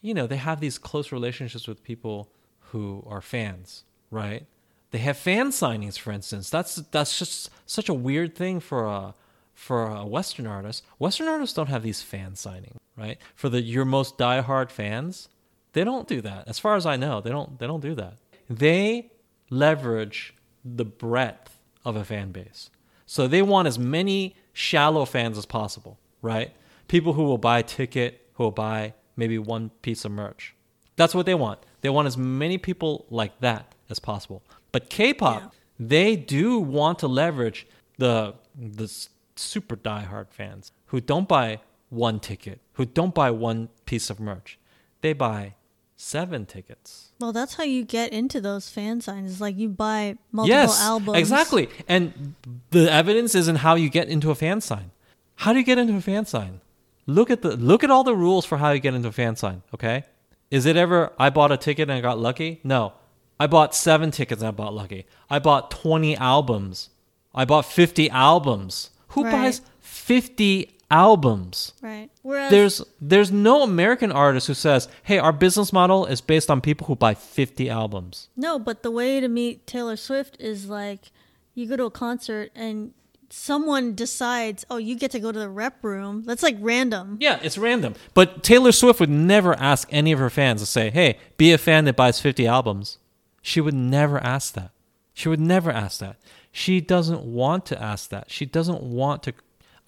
[0.00, 2.30] you know, they have these close relationships with people
[2.70, 4.46] who are fans, right?
[4.90, 6.48] They have fan signings, for instance.
[6.48, 9.14] That's that's just such a weird thing for a
[9.54, 10.84] for a Western artist.
[10.98, 13.18] Western artists don't have these fan signings, right?
[13.34, 15.28] For the your most diehard fans,
[15.72, 16.48] they don't do that.
[16.48, 18.14] As far as I know, they don't they don't do that.
[18.48, 19.10] They
[19.50, 20.34] leverage
[20.64, 21.55] the breadth
[21.86, 22.68] of a fan base.
[23.06, 26.50] So they want as many shallow fans as possible, right?
[26.88, 30.54] People who will buy a ticket, who will buy maybe one piece of merch.
[30.96, 31.60] That's what they want.
[31.82, 34.42] They want as many people like that as possible.
[34.72, 35.48] But K-pop, Yeah.
[35.78, 37.66] they do want to leverage
[37.98, 38.34] the
[38.78, 38.88] the
[39.36, 44.58] super diehard fans who don't buy one ticket, who don't buy one piece of merch.
[45.02, 45.54] They buy
[45.96, 47.10] seven tickets.
[47.20, 49.32] Well, that's how you get into those fan signs.
[49.32, 51.18] It's like you buy multiple yes, albums.
[51.18, 51.68] exactly.
[51.88, 52.34] And
[52.70, 54.90] the evidence is in how you get into a fan sign.
[55.36, 56.60] How do you get into a fan sign?
[57.06, 59.36] Look at the look at all the rules for how you get into a fan
[59.36, 59.62] sign.
[59.74, 60.04] Okay,
[60.50, 62.60] is it ever I bought a ticket and I got lucky?
[62.64, 62.94] No,
[63.38, 65.06] I bought seven tickets and I bought lucky.
[65.30, 66.90] I bought twenty albums.
[67.34, 68.90] I bought fifty albums.
[69.08, 69.32] Who Right.
[69.32, 71.72] buys fifty albums?
[71.80, 72.10] Right.
[72.22, 76.60] Whereas There's there's no American artist who says, "Hey, our business model is based on
[76.60, 81.10] people who buy 50 albums." no, but the way to meet Taylor Swift is like
[81.54, 82.92] you go to a concert and
[83.28, 86.22] someone decides, oh, you get to go to the rep room.
[86.24, 87.16] That's like random.
[87.20, 87.94] Yeah, it's random.
[88.14, 91.58] But Taylor Swift would never ask any of her fans to say, "Hey, be a
[91.58, 92.98] fan that buys 50 albums."
[93.42, 94.70] She would never ask that.
[95.14, 96.16] She would never ask that.
[96.52, 98.30] She doesn't want to ask that.
[98.30, 99.34] She doesn't want to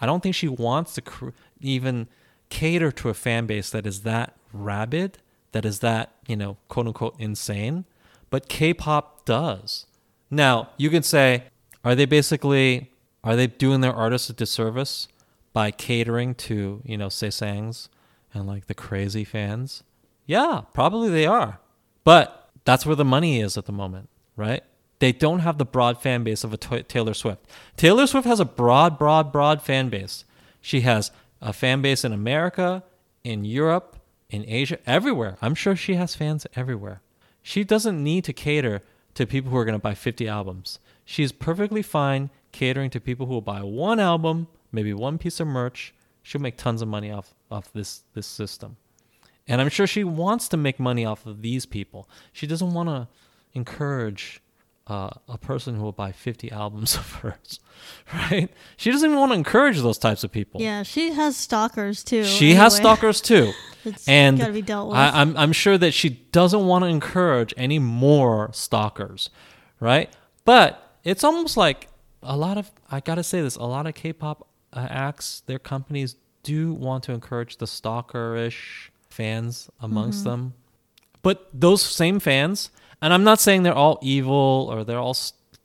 [0.00, 1.30] I don't think she wants to cr-
[1.61, 2.08] even
[2.48, 5.18] cater to a fan base that is that rabid,
[5.52, 7.84] that is that, you know, quote unquote insane.
[8.30, 9.87] But K-pop does.
[10.30, 11.44] Now, you can say,
[11.84, 12.92] are they basically
[13.24, 15.08] are they doing their artists a disservice
[15.52, 17.88] by catering to, you know, sasaengs
[18.32, 19.82] and like the crazy fans?
[20.26, 21.61] Yeah, probably they are.
[22.04, 24.62] But that's where the money is at the moment, right?
[24.98, 27.46] They don't have the broad fan base of a Taylor Swift.
[27.76, 30.24] Taylor Swift has a broad, broad, broad fan base.
[30.61, 32.82] She has a fan base in America,
[33.22, 33.96] in Europe,
[34.28, 35.38] in Asia, everywhere.
[35.40, 37.00] I'm sure she has fans everywhere.
[37.42, 38.82] She doesn't need to cater
[39.14, 40.80] to people who are going to buy 50 albums.
[41.04, 45.46] She's perfectly fine catering to people who will buy one album, maybe one piece of
[45.46, 45.94] merch.
[46.22, 48.76] She'll make tons of money off, off this, this system.
[49.46, 52.08] And I'm sure she wants to make money off of these people.
[52.32, 53.08] She doesn't want to
[53.54, 54.42] encourage
[54.88, 57.61] uh, a person who will buy 50 albums of hers,
[58.14, 58.48] right?
[58.77, 60.61] She doesn't even want to encourage those types of people.
[60.62, 62.24] Yeah, she has stalkers too.
[62.24, 63.53] She has stalkers too.
[63.85, 64.96] It's and gotta be dealt with.
[64.98, 69.31] I, I'm, I'm sure that she doesn't want to encourage any more stalkers,
[69.81, 70.12] right?
[70.44, 71.88] But it's almost like
[72.22, 75.61] a lot of, I gotta say this, a lot of K pop uh, acts, their
[75.61, 80.29] companies do want to encourage the stalkerish fans amongst Mm-hmm.
[80.31, 80.55] them.
[81.22, 85.16] But those same fans, and I'm not saying they're all evil or they're all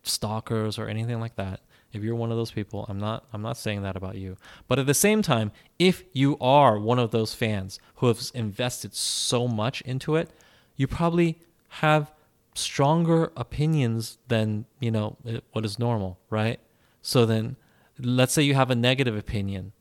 [0.04, 1.62] stalkers or anything like that.
[1.92, 4.38] If you're one of those people, I'm not I'm not saying that about you.
[4.68, 8.96] But at the same time, if you are one of those fans who have invested
[8.96, 10.32] so much into it,
[10.76, 12.12] you probably have
[12.56, 16.60] stronger opinions than, you know, eh, what is normal, right?
[17.02, 17.58] So then
[18.00, 19.74] let's say you have a negative opinion.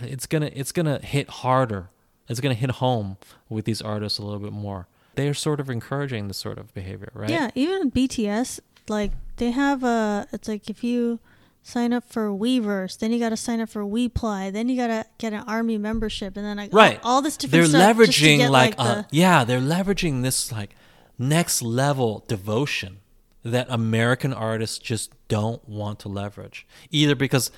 [0.00, 1.90] It's going to it's going to hit harder.
[2.28, 3.16] It's going to hit home
[3.48, 4.86] with these artists a little bit more.
[5.18, 7.28] They're sort of encouraging this sort of behavior, right?
[7.28, 10.26] Yeah, even BTS, like they have a.
[10.32, 11.18] It's like if you
[11.62, 14.86] sign up for Weverse, then you got to sign up for WePly, then you got
[14.86, 17.96] to get an army membership, and then like all- right all, this different they're stuff
[18.06, 20.74] just to leveraging get, like, the, uh, yeah they're leveraging this like
[21.18, 22.98] next level devotion
[23.42, 27.50] that american artists just don't want to leverage either because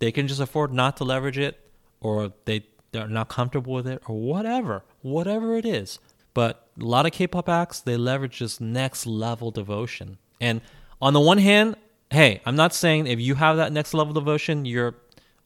[0.00, 1.60] they can just afford not to leverage it
[2.00, 5.98] or they they're not comfortable with it or whatever whatever it is
[6.34, 10.18] but a lot of k-pop acts they leverage this next level devotion.
[10.40, 10.60] And
[11.00, 11.76] on the one hand
[12.10, 14.94] hey i'm not saying if you have that next level devotion you're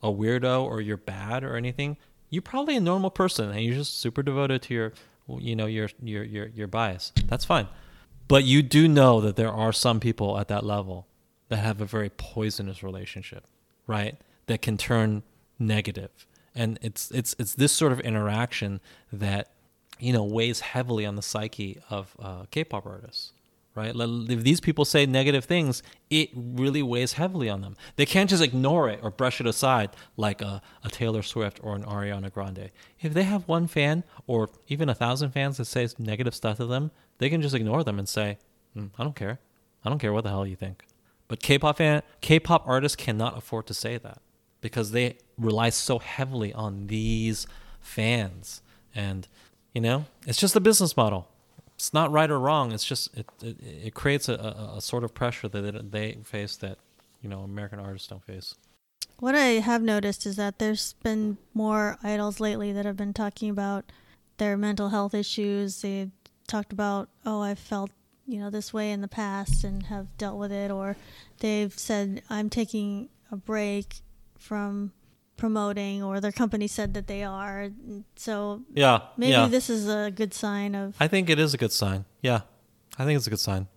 [0.03, 1.96] a weirdo or you're bad or anything.
[2.31, 4.92] You're probably a normal person and you're just super devoted to your
[5.38, 7.12] you know your your your your bias.
[7.27, 7.68] That's fine.
[8.29, 11.07] But you do know that there are some people at that level
[11.48, 13.46] that have a very poisonous relationship
[13.87, 14.18] right?
[14.46, 15.22] That can turn
[15.59, 16.11] negative.
[16.55, 18.81] and it's it's it's this sort of interaction
[19.12, 19.51] that
[20.00, 23.32] you know weighs heavily on the psyche of uh, k-pop artists
[23.78, 23.94] right?
[23.94, 27.76] If these people say negative things, it really weighs heavily on them.
[27.94, 31.76] They can't just ignore it or brush it aside like a, a Taylor Swift or
[31.76, 32.70] an Ariana Grande.
[33.00, 36.66] If they have one fan or even a thousand fans that says negative stuff to
[36.66, 38.38] them, they can just ignore them and say,
[38.76, 39.38] "Mm, "I don't care.
[39.84, 40.84] I don't care what the hell you think."
[41.28, 44.20] But K-pop fan, K-pop artists cannot afford to say that
[44.61, 47.46] because they rely so heavily on these
[47.80, 48.61] fans,
[48.92, 49.28] and
[49.74, 51.28] you know, it's just a business model
[51.78, 52.72] it's not right or wrong.
[52.72, 56.57] It's just it it, it creates a, a, a sort of pressure that they face
[56.57, 56.78] that
[57.22, 58.57] you know American artists don't face.
[59.20, 63.48] What I have noticed is that there's been more idols lately that have been talking
[63.48, 63.85] about
[64.38, 65.83] their mental health issues.
[65.83, 66.11] They've
[66.48, 67.90] talked about, oh, I felt,
[68.26, 70.70] you know, this way in the past and have dealt with it.
[70.70, 70.96] Or
[71.40, 74.02] they've said, I'm taking a break
[74.37, 74.92] from
[75.38, 77.70] promoting, or their company said that they are.
[78.16, 79.48] So Yeah, maybe yeah.
[79.48, 80.94] this is a good sign of.
[81.01, 82.05] I think it is a good sign.
[82.20, 82.40] Yeah,
[82.98, 83.68] I think it's a good sign.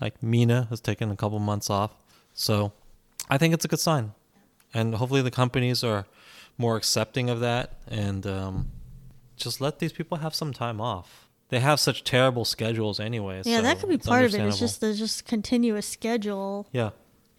[0.00, 1.92] Like Mina has taken a couple months off.
[2.34, 2.72] So
[3.28, 4.12] I think it's a good sign.
[4.74, 6.06] And hopefully the companies are
[6.58, 8.70] more accepting of that and um,
[9.36, 11.28] just let these people have some time off.
[11.48, 13.42] They have such terrible schedules anyway.
[13.44, 14.40] Yeah, so that could be part of it.
[14.40, 16.90] It's just the just continuous schedule yeah.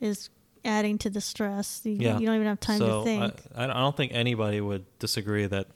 [0.02, 0.30] is
[0.64, 1.82] adding to the stress.
[1.84, 2.20] You, Yeah.
[2.20, 3.34] you don't even have time so to think.
[3.56, 5.68] I, I don't think anybody would disagree that,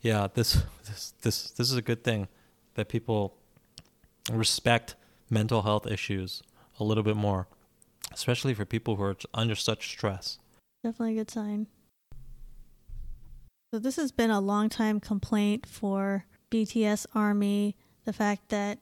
[0.00, 2.28] yeah, this this this this is a good thing
[2.74, 3.36] that people
[4.32, 4.94] respect
[5.30, 6.42] mental health issues
[6.80, 7.46] a little bit more,
[8.12, 10.38] especially for people who are under such stress.
[10.82, 11.66] Definitely a good sign.
[13.72, 18.78] So this has been a long time complaint for BTS Army, the fact that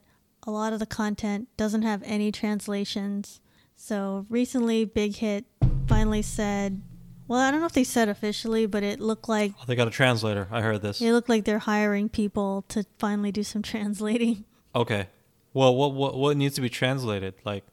[0.47, 3.41] a lot of the content doesn't have any translations.
[3.77, 5.47] So recently Big Hit
[5.87, 6.81] finally said,
[7.29, 9.89] well, I don't know if they said officially, but it looked like Oh, they got
[9.89, 10.49] a translator.
[10.51, 11.01] I heard this.
[11.01, 14.45] it looked like they're hiring people to finally do some translating.
[14.75, 15.09] Okay.
[15.55, 17.35] Well, what what what needs to be translated?
[17.45, 17.65] Like,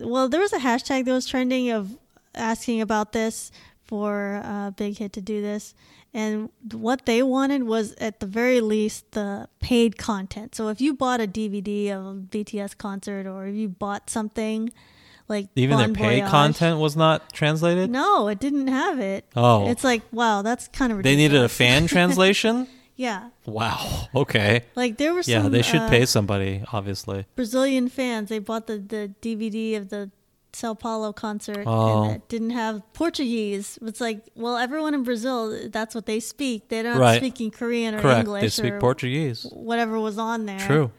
[0.00, 1.96] well, there was a hashtag that was trending of
[2.34, 3.52] asking about this
[3.84, 5.72] for uh, Big Hit to do this,
[6.12, 10.56] and what they wanted was at the very least the paid content.
[10.56, 14.72] So if you bought a DVD of a BTS concert, or if you bought something
[15.28, 17.90] like even their pay Voyage- content was not translated.
[17.90, 19.24] no, it didn't have it.
[19.36, 22.66] Oh, It's like wow, that's kind of they needed a fan translation.
[22.96, 23.30] yeah.
[23.46, 24.08] Wow.
[24.14, 24.64] Okay.
[24.74, 27.26] Like there were some Yeah, they should uh, pay somebody, obviously.
[27.36, 28.28] Brazilian fans.
[28.28, 30.10] They bought the, the DVD of the
[30.52, 32.04] Sao Paulo concert Oh.
[32.04, 33.78] and it didn't have Portuguese.
[33.82, 36.68] It's like, well, everyone in Brazil, that's what they speak.
[36.68, 37.18] They're not Right.
[37.18, 38.20] speaking Korean or Correct.
[38.20, 39.46] English They speak or Portuguese.
[39.52, 40.58] whatever was on there.
[40.58, 40.90] True.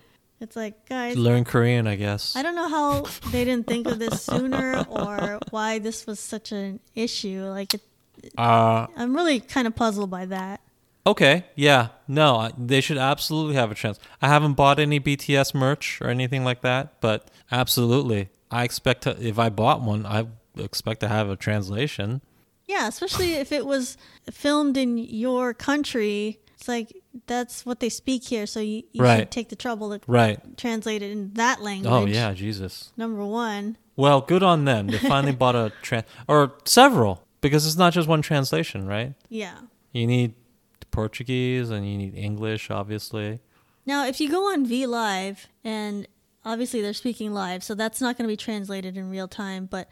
[0.41, 2.35] It's like, guys, Learn Korean, I guess.
[2.35, 6.51] I don't know how they didn't think of this sooner or why this was such
[6.53, 7.43] an issue.
[7.49, 7.81] Like, it,
[8.37, 10.61] Uh, I'm really kind of puzzled by that.
[11.05, 11.45] okay.
[11.55, 11.89] Yeah.
[12.07, 13.99] No, they should absolutely have a chance.
[14.21, 18.29] I haven't bought any BTS merch or anything like that, but absolutely.
[18.51, 22.21] I expect to, if I bought one, I expect to have a translation.
[22.67, 23.97] Yeah, especially if it was
[24.31, 26.39] filmed in your country.
[26.55, 26.93] It's like
[27.27, 29.19] that's what they speak here, so you, you Right.
[29.19, 30.39] should take the trouble to Right.
[30.57, 31.91] translate it in that oh, language.
[31.91, 32.33] Oh, yeah.
[32.33, 32.91] Jesus.
[32.97, 33.77] Number one.
[33.95, 34.87] Well, good on them.
[34.87, 39.13] They finally bought a trans, or several, because it's not just one translation, right?
[39.27, 39.57] Yeah.
[39.91, 40.33] You need
[40.91, 43.39] Portuguese and you need English, obviously.
[43.85, 46.07] Now, if you go on V Live, and
[46.45, 49.87] obviously they're speaking live, so that's not going to be translated in real time, but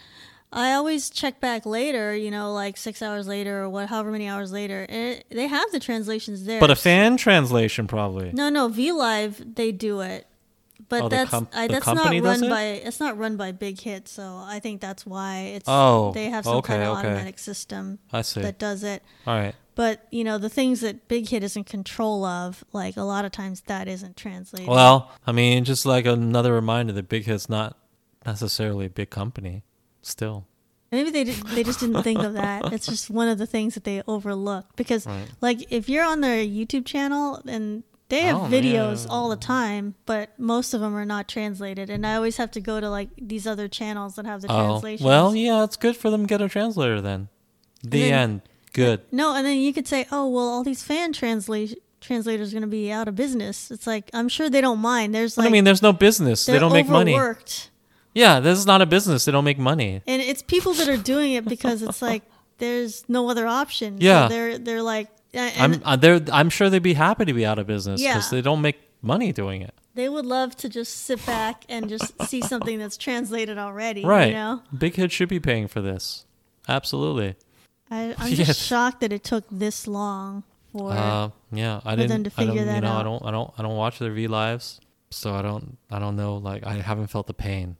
[0.51, 4.27] I always check back later, you know, like six hours later or what, however many
[4.29, 6.59] hours later, and it, they have the translations there.
[6.59, 8.31] But a fan translation, probably.
[8.31, 10.25] No, no, V Live they do it,
[10.87, 12.49] but Oh, that's com- I, that's not run it?
[12.49, 16.29] by it's not run by Big Hit, so I think that's why it's Oh, they
[16.29, 17.07] have some kind of okay.
[17.09, 19.03] automatic system that does it.
[19.25, 19.53] All right.
[19.75, 23.25] But you know the things that Big Hit is in control of, like a lot
[23.25, 24.69] of times that isn't translated.
[24.69, 27.77] Well, I mean, just like another reminder that Big Hit's not
[28.25, 29.63] necessarily a big company.
[30.07, 30.45] Still.
[30.91, 32.71] maybe they did, they just didn't think of that.
[32.71, 35.27] It's just one of the things that they overlook because Right.
[35.41, 39.11] like if you're on their YouTube channel and they have Oh, videos yeah.
[39.11, 42.61] all the time, but most of them are not translated, and I always have to
[42.61, 45.05] go to like these other channels that have the Oh, translations.
[45.05, 47.27] well, yeah, it's good for them to get a translator then.
[47.83, 48.41] The then- end.
[48.73, 49.01] Good.
[49.11, 52.61] no, and then you could say, oh well, all these fan translation translators are going
[52.61, 53.71] to be out of business.
[53.71, 55.13] It's like I'm sure they don't mind.
[55.15, 56.45] There's like I mean, there's no business.
[56.45, 57.13] They don't make money.
[57.13, 57.71] overworked.
[58.17, 59.25] Yeah, this is not a business.
[59.25, 60.01] They don't make money.
[60.07, 62.23] and it's people that are doing it because it's like
[62.57, 63.99] there's no other option.
[63.99, 64.27] So Yeah.
[64.27, 67.67] they're they're like, I'm uh, they're, I'm sure they'd be happy to be out of
[67.67, 68.37] business because Yeah.
[68.37, 69.73] they don't make money doing it.
[69.93, 74.03] they would love to just sit back and just see something that's translated already.
[74.03, 74.27] Right.
[74.29, 76.25] You know, Big Hit should be paying for this.
[76.67, 77.35] Absolutely.
[77.89, 78.47] I, I'm Yes.
[78.47, 80.91] just shocked that it took this long for.
[80.91, 82.23] Uh, yeah, I for didn't.
[82.25, 83.23] to I don't, figure you that know, I don't.
[83.25, 83.53] I don't.
[83.57, 85.77] I don't watch their V lives, so I don't.
[85.89, 86.35] I don't know.
[86.37, 87.77] Like, I haven't felt the pain,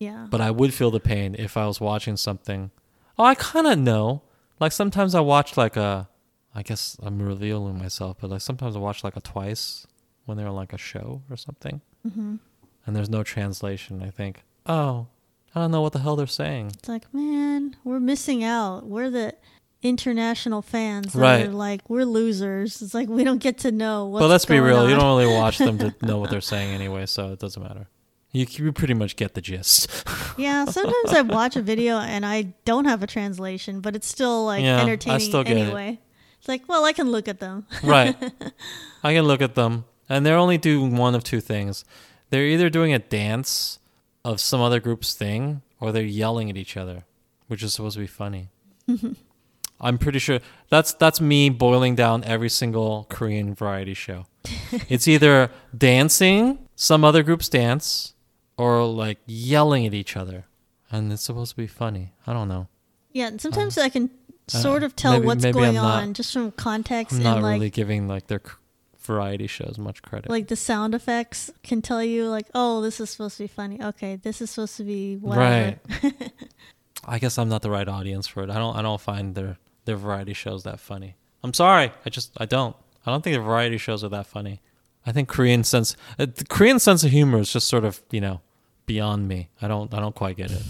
[0.00, 0.26] yeah.
[0.28, 2.72] but I would feel the pain if I was watching something.
[3.16, 4.22] Oh, I kind of know.
[4.58, 6.08] Like sometimes I watch like a.
[6.52, 9.86] I guess I'm revealing myself, but like sometimes I watch like a twice
[10.24, 12.36] when they're on like a show or something, hmm
[12.86, 14.02] and there's no translation.
[14.02, 15.06] I think, oh,
[15.54, 16.72] I don't know what the hell they're saying.
[16.78, 18.86] It's like, man, we're missing out.
[18.86, 19.34] We're the
[19.82, 21.12] international fans.
[21.12, 21.46] That Right.
[21.46, 22.82] Are like we're losers.
[22.82, 25.32] It's like we don't get to know what's but let's be real, you don't really
[25.32, 27.86] watch them to know what they're saying anyway, so it doesn't matter.
[28.32, 29.88] You, you pretty much get the gist.
[30.38, 34.46] Yeah, sometimes I watch a video and I don't have a translation, but it's still
[34.46, 35.60] like Yeah, I entertaining still get it.
[35.62, 35.98] anyway.
[36.38, 37.66] It's like, well, I can look at them.
[37.84, 38.16] right.
[39.04, 41.84] I can look at them, and they're only doing one of two things.
[42.30, 43.80] They're either doing a dance
[44.24, 47.04] of some other group's thing, or they're yelling at each other,
[47.48, 48.48] which is supposed to be funny.
[49.80, 54.24] I'm pretty sure that's that's me boiling down every single Korean variety show.
[54.88, 58.14] it's either dancing, some other group's dance,
[58.60, 60.44] or like yelling at each other,
[60.90, 62.12] and it's supposed to be funny.
[62.26, 62.68] I don't know.
[63.12, 64.10] Yeah, and sometimes I can
[64.48, 67.42] sort of tell maybe- what's maybe going not- on just from context I'm and not
[67.42, 68.42] like really giving like their
[69.02, 70.30] variety shows much credit.
[70.30, 73.82] like the sound effects can tell you like, oh, this is supposed to be funny.
[73.82, 75.78] Okay, this is supposed to be whatever.
[76.02, 76.32] Right.
[77.04, 78.50] I guess I'm not the right audience for it.
[78.50, 79.56] I don't I don't find their
[79.86, 81.16] their variety shows that funny.
[81.42, 81.92] I'm sorry.
[82.04, 82.76] I just I don't.
[83.06, 84.60] I don't think the variety shows are that funny.
[85.06, 88.20] I think Korean sense uh, the Korean sense of humor is just sort of, you
[88.20, 88.42] know,
[88.92, 89.48] beyond me.
[89.62, 90.62] I don't I don't quite get it.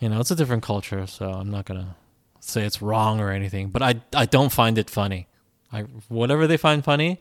[0.00, 1.94] You know, it's a different culture, so I'm not going to
[2.40, 5.28] say it's wrong or anything, but I I don't find it funny.
[5.72, 7.20] I whatever they find funny,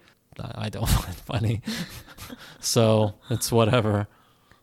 [0.66, 1.62] I don't find funny.
[2.60, 4.08] so, it's whatever.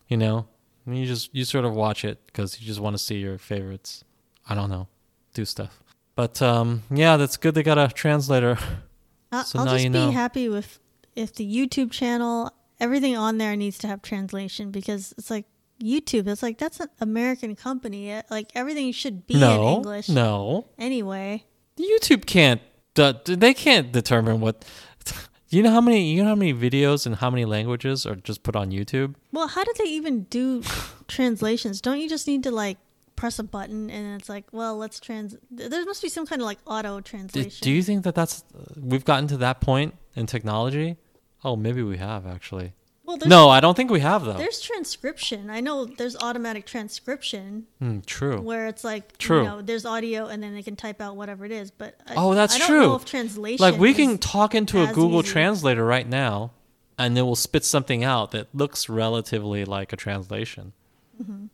[0.07, 0.47] You know,
[0.85, 4.03] you just you sort of watch it because you just want to see your favorites.
[4.49, 4.87] I don't know,
[5.33, 5.81] do stuff.
[6.15, 7.55] But um, yeah, that's good.
[7.55, 8.57] They got a translator.
[9.31, 10.79] I- So I'll now just you be happy with
[11.15, 15.45] if the YouTube channel, everything on there needs to have translation because it's like
[15.81, 16.27] YouTube.
[16.27, 18.21] It's like that's an American company.
[18.29, 21.43] Like everything should be in English no, anyway.
[21.77, 22.61] YouTube can't.
[22.97, 24.65] Uh, they can't determine what.
[25.47, 28.43] You know how many you know how many videos and how many languages are just
[28.43, 29.13] put on YouTube?
[29.31, 30.63] Well, how do they even do
[31.07, 31.79] translations?
[31.79, 32.77] Don't you just need to like
[33.15, 35.37] press a button and it's like, well, let's trans.
[35.51, 37.59] There must be some kind of like auto translation.
[37.61, 38.43] do you think that that's
[38.75, 40.97] we've gotten to that point in technology?
[41.43, 42.73] Oh, maybe we have actually.
[43.05, 44.33] Well, No, I don't think we have though.
[44.33, 45.49] there's transcription.
[45.49, 48.41] I know there's automatic transcription Hmm, true.
[48.41, 49.39] where it's like, True.
[49.43, 51.71] you know, there's audio and then they can type out whatever it is.
[51.71, 52.99] But I, Oh, that's I don't true.
[53.05, 53.61] translation.
[53.63, 55.31] Like we can talk into a Google easy.
[55.31, 56.51] Translator right now,
[56.97, 60.73] and it will spit something out that looks relatively like a translation.
[61.21, 61.45] Mm-hmm.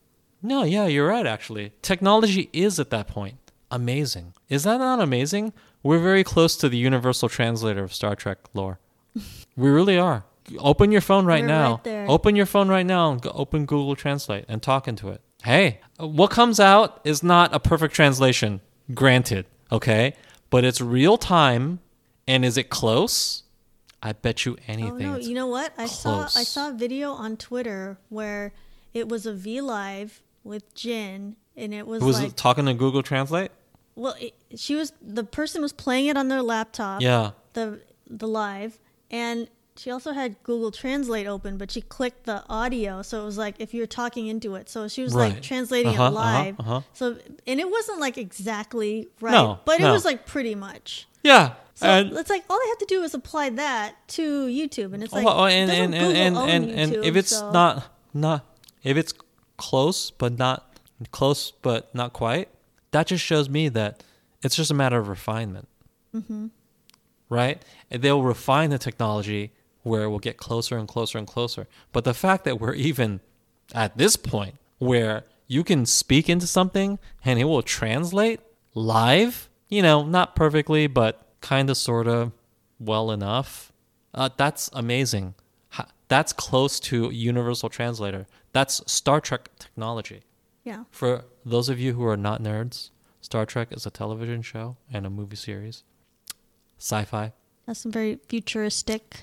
[0.43, 1.25] No, yeah, you're right.
[1.27, 3.35] Actually, technology is at that point
[3.69, 4.33] amazing.
[4.49, 5.53] Is that not amazing?
[5.83, 8.79] We're very close to the universal translator of Star Trek lore.
[9.55, 10.25] we really are.
[10.59, 11.81] Open your phone right We're now.
[11.85, 12.05] right.
[12.07, 15.21] Open your phone right now and go open Google Translate and talk into it.
[15.43, 18.61] Hey, what comes out is not a perfect translation,
[18.93, 20.13] granted, okay?
[20.49, 21.79] But it's real time
[22.27, 23.43] and is it close?
[24.03, 25.07] I bet you anything.
[25.07, 25.17] Oh no!
[25.17, 25.73] You know what?
[25.77, 28.51] I saw I saw a video on Twitter where
[28.93, 32.73] it was a V Live with Jin, and it was, was like, it talking to
[32.73, 33.51] Google Translate?
[33.95, 37.01] well, it, she was the person was playing it on their laptop.
[37.01, 37.31] Yeah.
[37.53, 38.79] the the live
[39.09, 39.47] and
[39.77, 43.55] she also had Google Translate open, but she clicked the audio, so it was like
[43.59, 44.69] if you're talking into it.
[44.69, 45.33] So she was Right.
[45.33, 46.59] like translating Uh-huh, it uh-huh, live.
[46.59, 46.81] uh-huh.
[46.93, 47.17] So
[47.47, 51.07] and it wasn't like exactly right, No, but it was like pretty much.
[51.23, 51.53] Yeah.
[51.75, 55.03] So and it's like all they have to do is apply that to YouTube, and
[55.03, 57.51] it's like well, and, and, and, and, Google and, own and YouTube, if it's so-
[57.51, 58.45] not not
[58.83, 59.13] if it's
[59.57, 60.75] close but not
[61.11, 62.49] close but not quite,
[62.91, 64.03] that just shows me that
[64.43, 65.67] it's just a matter of refinement.
[66.13, 66.47] Mm-hmm.
[67.29, 67.63] Right?
[67.89, 69.53] And they'll refine the technology
[69.83, 71.67] where we'll get closer and closer and closer.
[71.91, 73.19] But the fact that we're even
[73.73, 78.39] at this point where you can speak into something and it will translate
[78.73, 82.31] live, you know, not perfectly, but kind of, sort of,
[82.79, 83.71] well enough.
[84.13, 85.35] Uh, that's amazing.
[86.07, 88.27] That's close to Universal Translator.
[88.51, 90.23] That's Star Trek technology.
[90.65, 92.89] yeah, For those of you who are not nerds,
[93.21, 95.83] Star Trek is a television show and a movie series.
[96.77, 97.31] Sci-fi.
[97.65, 99.21] That's some very futuristic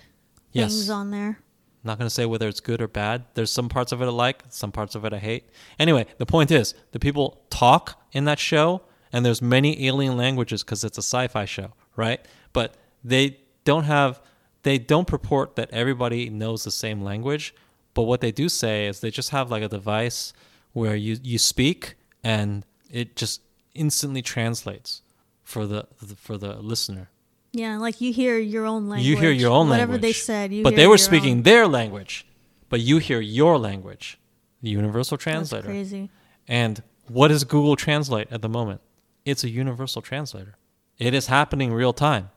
[0.52, 0.72] Yes.
[0.72, 1.38] things on there.
[1.84, 3.24] Not going to say whether it's good or bad.
[3.34, 5.48] There's some parts of it I like, some parts of it I hate.
[5.78, 8.82] Anyway, the point is, the people talk in that show,
[9.12, 12.20] and there's many alien languages because it's a sci-fi show, right?
[12.52, 12.74] But
[13.04, 14.20] they don't have,
[14.64, 17.54] they don't purport that everybody knows the same language.
[17.94, 20.32] But what they do say is they just have like a device
[20.72, 23.40] where you you speak and it just
[23.74, 25.02] instantly translates
[25.42, 25.86] for the
[26.16, 27.10] for the listener.
[27.52, 29.06] Yeah, like you hear your own language.
[29.06, 30.00] You hear your own whatever language.
[30.00, 30.52] Whatever they said.
[30.52, 31.42] You but they were speaking own.
[31.42, 32.26] their language,
[32.68, 34.18] but you hear your language,
[34.62, 35.66] the universal translator.
[35.66, 36.10] That's crazy.
[36.46, 38.80] And what is Google Translate at the moment?
[39.24, 40.56] It's a universal translator.
[40.98, 42.30] It is happening real time.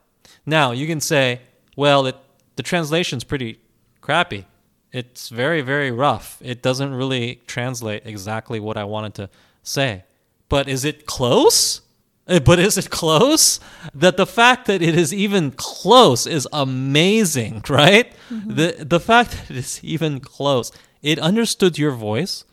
[0.46, 1.40] Now you can say,
[1.76, 2.16] well, it,
[2.56, 3.60] the translation's pretty
[4.00, 4.46] crappy.
[4.92, 6.38] It's very, very rough.
[6.42, 9.30] It doesn't really translate exactly what I wanted to
[9.62, 10.04] say.
[10.48, 11.80] But is it close?
[12.28, 13.60] Uh, But is it close?
[13.94, 18.12] That the fact that it is even close is amazing, right?
[18.30, 20.72] The the fact that it is even close.
[21.02, 22.44] It understood your voice.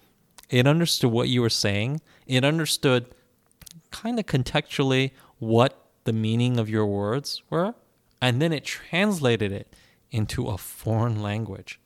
[0.50, 2.02] It understood what you were saying.
[2.26, 3.06] It understood
[3.92, 5.72] kind of contextually what
[6.04, 7.74] the meaning of your words were.
[8.22, 9.76] And then it translated it
[10.12, 11.80] into a foreign language.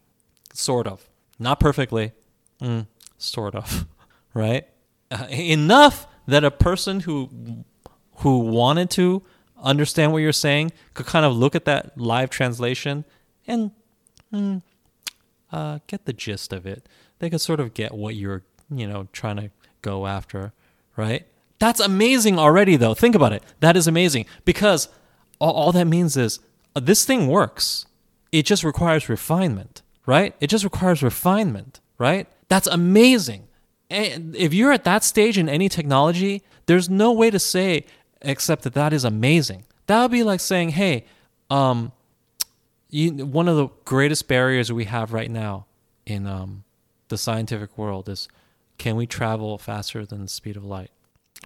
[0.53, 1.09] Sort of.
[1.37, 2.13] Not perfectly.
[2.61, 3.85] Mm, sort of.
[4.35, 4.65] Right?
[5.11, 7.29] Uh, enough that a person who
[8.23, 9.21] who wanted to
[9.61, 13.05] understand what you're saying could kind of look at that live translation
[13.47, 13.71] and
[14.33, 14.61] mm,
[15.51, 16.87] uh, get the gist of it.
[17.19, 19.49] they could sort of get what you're, you know, trying to
[19.81, 20.51] go after,
[20.97, 21.25] right?
[21.59, 22.93] That's amazing already, though.
[22.93, 23.43] Think about it.
[23.59, 24.89] That is amazing because
[25.39, 26.39] all, all that means is
[26.75, 27.85] uh, this thing works.
[28.31, 30.35] It just requires refinement, right?
[30.39, 32.27] It just requires refinement, right?
[32.49, 33.47] That's amazing.
[33.89, 37.85] And if you're at that stage in any technology, there's no way to say
[38.23, 39.65] except that that is amazing.
[39.87, 41.05] That would be like saying, hey,
[41.49, 41.91] um,
[42.89, 45.65] you, one of the greatest barriers we have right now
[46.05, 46.63] in um,
[47.09, 48.27] the scientific world is
[48.77, 50.91] can we travel faster than the speed of light?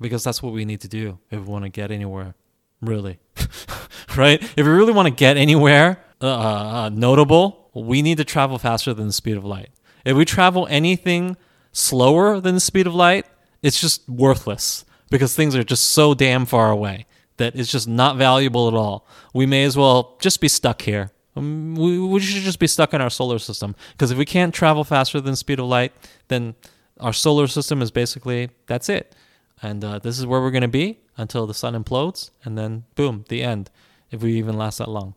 [0.01, 2.35] Because that's what we need to do if we want to get anywhere,
[2.81, 3.19] really.
[4.17, 4.41] right?
[4.41, 8.93] If we really want to get anywhere uh, uh, notable, we need to travel faster
[8.93, 9.69] than the speed of light.
[10.05, 11.37] If we travel anything
[11.71, 13.25] slower than the speed of light,
[13.61, 17.05] it's just worthless because things are just so damn far away
[17.37, 19.07] that it's just not valuable at all.
[19.33, 21.11] We may as well just be stuck here.
[21.35, 24.53] Um, we, we should just be stuck in our solar system because if we can't
[24.53, 25.93] travel faster than the speed of light,
[26.27, 26.55] then
[26.99, 29.15] our solar system is basically that's it.
[29.61, 32.83] And uh, this is where we're going to be until the sun implodes, and then
[32.93, 33.71] boom, the end.
[34.11, 35.15] If we even last that long.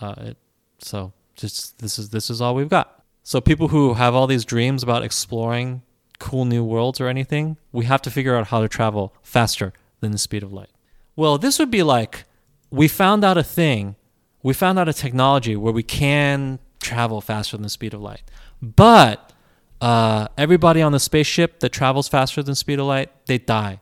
[0.00, 0.36] Uh, it,
[0.78, 3.02] so just this is this is all we've got.
[3.22, 5.82] So people who have all these dreams about exploring
[6.22, 10.12] cool new worlds or anything, we have to figure out how to travel faster than
[10.12, 10.70] the speed of light.
[11.16, 12.24] Well, this would be like
[12.70, 13.96] we found out a thing,
[14.40, 18.22] we found out a technology where we can travel faster than the speed of light.
[18.62, 19.32] But
[19.80, 23.80] uh, everybody on the spaceship that travels faster than the speed of light, they die.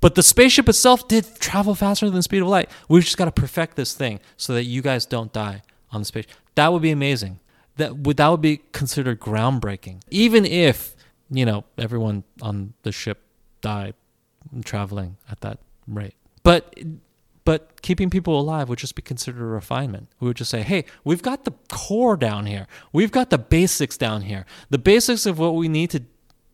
[0.00, 2.70] But the spaceship itself did travel faster than the speed of light.
[2.88, 5.62] We've just got to perfect this thing so that you guys don't die
[5.92, 6.26] on the space.
[6.56, 7.38] That would be amazing.
[7.76, 10.02] That would that would be considered groundbreaking.
[10.10, 10.96] Even if
[11.30, 13.22] you know everyone on the ship
[13.60, 13.94] died
[14.64, 16.14] traveling at that rate.
[16.42, 16.74] But
[17.44, 20.08] but keeping people alive would just be considered a refinement.
[20.20, 22.66] We would just say, hey, we've got the core down here.
[22.92, 24.44] We've got the basics down here.
[24.68, 26.02] The basics of what we need to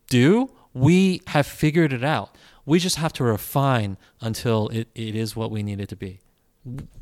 [0.07, 2.37] do, we have figured it out.
[2.65, 6.21] We just have to refine until it, it is what we need it to be.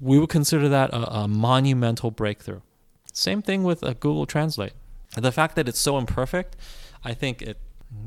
[0.02, 2.62] We would consider that a, a monumental breakthrough.
[3.14, 4.74] Same thing with uh, Google Translate.
[5.16, 6.56] The fact that it's so imperfect,
[7.04, 7.58] I think it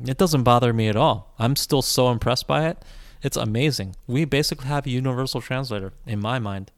[0.05, 1.33] it doesn't bother me at all.
[1.39, 2.83] I'm still so impressed by it.
[3.21, 3.95] It's amazing.
[4.05, 6.71] We basically have a universal translator in my mind.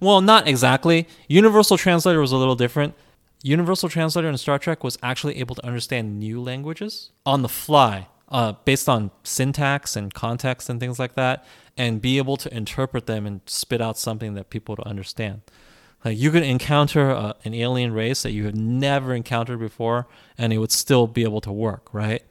[0.00, 1.08] Well, not exactly.
[1.28, 2.94] Universal translator was a little different.
[3.42, 8.08] Universal translator in Star Trek was actually able to understand new languages on the fly,
[8.28, 11.44] uh, based on syntax and context and things like that,
[11.76, 15.42] and be able to interpret them and spit out something that people would understand.
[16.04, 20.52] Like you could encounter uh, an alien race that you have never encountered before, and
[20.52, 22.22] it would still be able to work, right?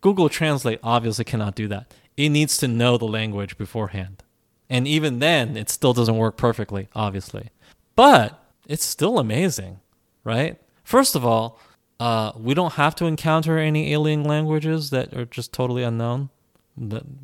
[0.00, 1.92] Google Translate obviously cannot do that.
[2.16, 4.22] It needs to know the language beforehand.
[4.68, 7.50] And even then, it still doesn't work perfectly, obviously.
[7.96, 9.80] But it's still amazing,
[10.24, 10.58] right?
[10.84, 11.58] First of all,
[12.00, 16.28] uh, we don't have to encounter any alien languages that are just totally unknown.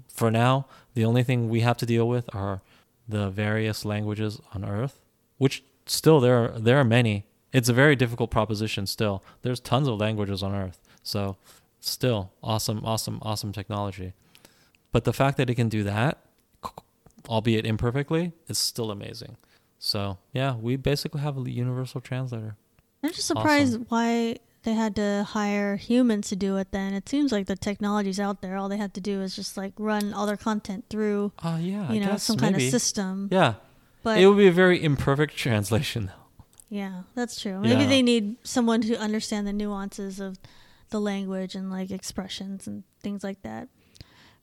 [0.09, 2.63] For now, the only thing we have to deal with are
[3.09, 5.01] the various languages on Earth,
[5.39, 7.27] which still there are, there are many.
[7.53, 9.23] It's a very difficult proposition still.
[9.43, 10.81] There's tons of languages on earth.
[11.03, 11.37] So
[11.81, 14.13] still awesome awesome awesome technology.
[14.93, 16.19] But the fact that it can do that
[17.29, 19.37] albeit imperfectly is still amazing.
[19.79, 22.57] So, yeah, we basically have a universal translator.
[23.03, 23.87] I'm just surprised awesome.
[23.89, 26.93] why they had to hire humans to do it then.
[26.93, 28.57] It seems like the technology's out there.
[28.57, 31.91] All they have to do is just like run all their content through uh, yeah,
[31.91, 32.53] you know, some maybe.
[32.53, 33.29] kind of system.
[33.33, 33.55] Yeah.
[34.03, 36.45] But it would be a very imperfect translation, though.
[36.71, 37.61] Yeah, that's true.
[37.61, 37.89] Maybe yeah.
[37.89, 40.39] they need someone to understand the nuances of
[40.91, 43.69] the language and like expressions and things like that.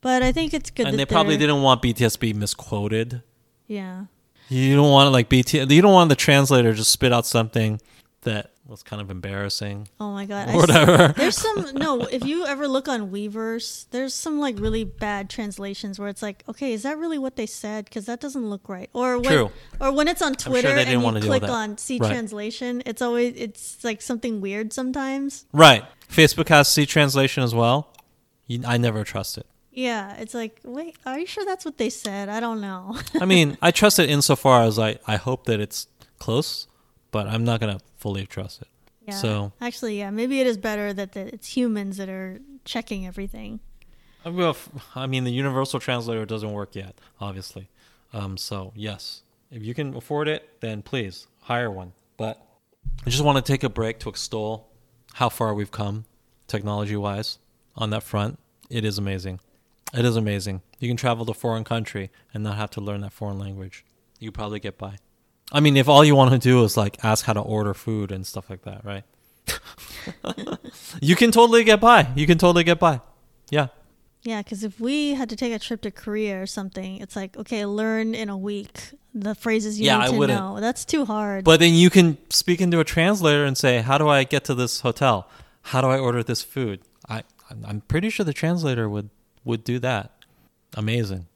[0.02, 0.88] But I think it's good.
[0.88, 3.24] And they probably didn't want BTS to be misquoted.
[3.66, 4.06] Yeah.
[4.50, 5.72] You don't want like BTS.
[5.72, 7.82] You don't want the translator to spit out something
[8.22, 9.88] that was kind of embarrassing.
[10.00, 10.50] Oh my god!
[10.50, 11.14] Or whatever.
[11.18, 12.02] there's some no.
[12.02, 16.44] If you ever look on Weverse, there's some like really bad translations where it's like,
[16.50, 17.86] okay, is that really what they said?
[17.86, 18.90] Because that doesn't look right.
[18.94, 19.52] Or when, True.
[19.80, 22.12] Or when it's on Twitter sure and you click on see right.
[22.12, 25.46] translation, it's always it's like something weird sometimes.
[25.52, 25.84] Right.
[26.10, 27.94] Facebook has see translation as well.
[28.66, 29.46] I never trust it.
[29.78, 32.30] Yeah, it's like, wait, are you sure that's what they said?
[32.30, 32.98] I don't know.
[33.22, 35.86] I mean, I trust it insofar as I, I hope that it's
[36.18, 36.68] close,
[37.12, 38.68] but I'm not gonna fully trust it.
[39.06, 39.16] Yeah.
[39.16, 43.62] So actually, yeah, maybe it is better that the, it's humans that are checking everything.
[44.26, 44.58] Uh, well,
[44.96, 47.70] I mean, the universal translator doesn't work yet, obviously.
[48.14, 51.94] Um, so yes, if you can afford it, then please hire one.
[52.18, 52.46] But
[53.06, 54.70] I just want to take a break to extol
[55.14, 56.06] how far we've come,
[56.48, 57.40] technology-wise,
[57.76, 58.40] on that front.
[58.70, 59.40] It is amazing.
[59.94, 60.62] It is amazing.
[60.80, 63.86] You can travel to a foreign country and not have to learn that foreign language.
[64.20, 64.98] You probably get by.
[65.52, 68.12] I mean, if all you want to do is like ask how to order food
[68.12, 69.04] and stuff like that, right?
[71.02, 72.08] you can totally get by.
[72.16, 73.02] You can totally get by.
[73.50, 73.68] Yeah.
[74.24, 77.38] Yeah, because if we had to take a trip to Korea or something, it's like
[77.38, 80.38] okay, learn in a week the phrases you Yeah, need I to wouldn't.
[80.40, 80.60] know.
[80.60, 81.46] That's too hard.
[81.46, 84.54] But then you can speak into a translator and say, "How do I get to
[84.56, 85.30] this hotel?
[85.62, 89.10] How do I order this food?" I I'm- I'm pretty sure the translator would
[89.46, 90.12] would do that.
[90.76, 91.28] Amazing.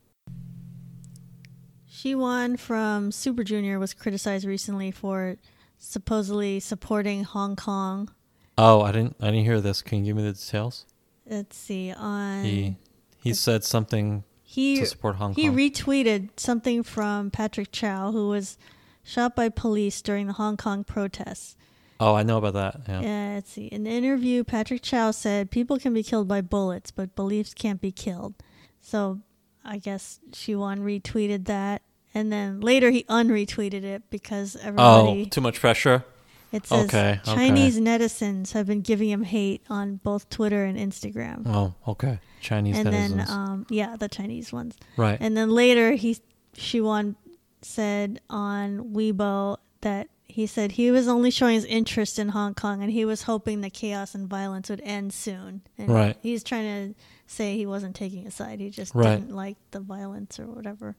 [2.02, 5.38] Siwon from Super Junior was criticized recently for
[5.78, 8.10] supposedly supporting Hong Kong.
[8.58, 9.84] Oh, I didn't I didn't hear this.
[9.84, 10.88] Can you give me the details?
[11.30, 12.78] Let's see on He
[13.22, 15.56] he said something he to support Hong he Kong.
[15.56, 18.58] He retweeted something from Patrick Chow, who was
[19.04, 21.56] shot by police during the Hong Kong protests.
[22.00, 22.82] oh, I know about that.
[22.88, 23.02] Yeah.
[23.02, 23.68] Yeah, let's see.
[23.68, 27.80] In the interview, Patrick Chow said people can be killed by bullets, but beliefs can't
[27.80, 28.34] be killed.
[28.82, 29.20] So
[29.64, 31.84] I guess Siwon retweeted that.
[32.14, 35.24] And then later he unretweeted it because everybody.
[35.24, 36.04] Oh, too much pressure.
[36.52, 37.36] it says okay, okay.
[37.36, 41.44] Chinese netizens have been giving him hate on both Twitter and Instagram.
[41.48, 42.20] Oh, okay.
[42.42, 43.18] Chinese and netizens.
[43.18, 44.76] then um yeah, the Chinese ones.
[44.98, 45.18] right.
[45.22, 46.18] And then later he
[46.56, 47.16] Siwon
[47.62, 52.82] said on Weibo that he said he was only showing his interest in Hong Kong
[52.82, 55.62] and he was hoping the chaos and violence would end soon.
[55.78, 56.18] And Right.
[56.22, 58.60] he's trying to say he wasn't taking a side.
[58.60, 59.18] He just Right.
[59.20, 60.96] didn't like the violence or whatever.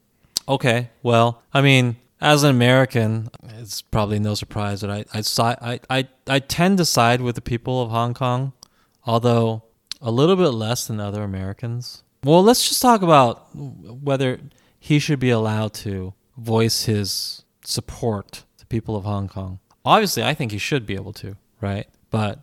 [0.47, 0.89] Okay.
[1.01, 3.29] Well, I mean, as an American,
[3.59, 5.21] it's probably no surprise that I I,
[5.61, 8.53] I I I tend to side with the people of Hong Kong,
[9.05, 9.63] although
[10.01, 12.03] a little bit less than other Americans.
[12.23, 14.39] Well, let's just talk about whether
[14.79, 19.59] he should be allowed to voice his support to people of Hong Kong.
[19.85, 21.87] Obviously, I think he should be able to, right?
[22.09, 22.39] But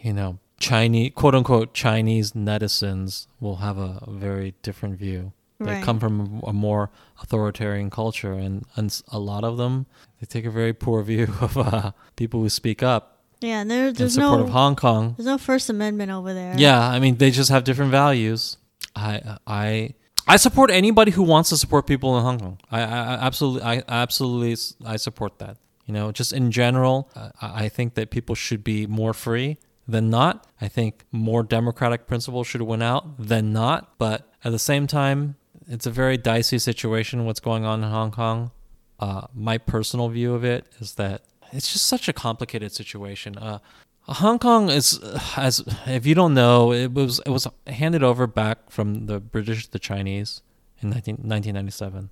[0.00, 5.32] you know, Chinese quote unquote Chinese netizens will have a, a very different view.
[5.58, 5.82] They Right.
[5.82, 6.90] come from a more
[7.22, 9.86] authoritarian culture, and, and a lot of them
[10.20, 13.88] they take a very poor view of uh, people who speak up Yeah, and there,
[13.88, 15.14] in there's support no of Hong Kong.
[15.16, 16.54] there's no First Amendment over there.
[16.58, 18.58] Yeah, I mean they just have different values.
[18.94, 19.94] I I
[20.28, 22.58] I support anybody who wants to support people in Hong Kong.
[22.70, 25.56] I, I, absolutely I absolutely I support that.
[25.86, 27.08] You know, just in general,
[27.40, 29.56] I I think that people should be more free
[29.88, 30.46] than not.
[30.60, 33.96] I think more democratic principles should win out than not.
[33.98, 35.36] But at the same time,
[35.68, 38.50] it's a very dicey situation what's going on in Hong Kong.
[38.98, 43.36] Uh, my personal view of it is that it's just such a complicated situation.
[43.36, 43.58] Uh,
[44.02, 45.00] Hong Kong is,
[45.36, 49.66] as if you don't know, it was it was handed over back from the British
[49.66, 50.42] to the Chinese
[50.80, 52.10] in 19, 1997,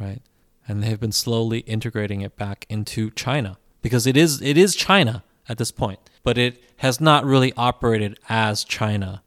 [0.00, 0.22] right?
[0.68, 4.76] And they have been slowly integrating it back into China because it is it is
[4.76, 9.22] China at this point, but it has not really operated as China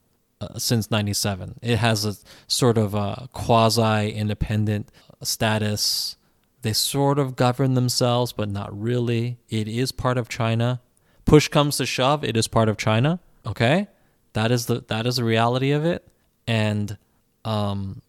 [0.58, 1.60] since 97.
[1.62, 2.16] It has a
[2.48, 4.92] sort of a quasi independent
[5.22, 6.18] status.
[6.62, 9.38] They sort of govern themselves, but not really.
[9.50, 10.82] It is part of China.
[11.26, 13.20] Push comes to shove, it is part of China.
[13.46, 13.88] Okay,
[14.34, 16.08] that is the that is the reality of it.
[16.48, 16.98] And
[17.44, 18.02] um,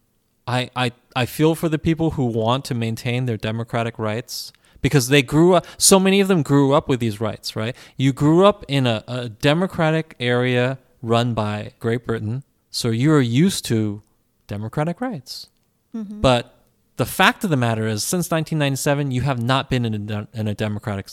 [0.47, 5.09] I I I feel for the people who want to maintain their democratic rights because
[5.09, 5.65] they grew up.
[5.77, 7.75] So many of them grew up with these rights, right?
[7.97, 10.77] You grew up in a, a democratic area
[11.07, 14.01] run by Great Britain, so you are used to
[14.47, 15.47] democratic rights.
[15.93, 16.53] But
[16.97, 20.47] the fact of the matter is, since 1997, you have not been in a, in
[20.47, 21.07] a democratic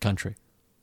[0.00, 0.36] country.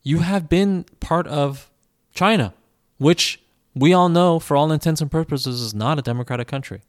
[0.03, 1.71] You have been part of
[2.13, 2.53] China,
[2.99, 3.41] which
[3.73, 6.81] we all know, for all intents and purposes, is not a democratic country.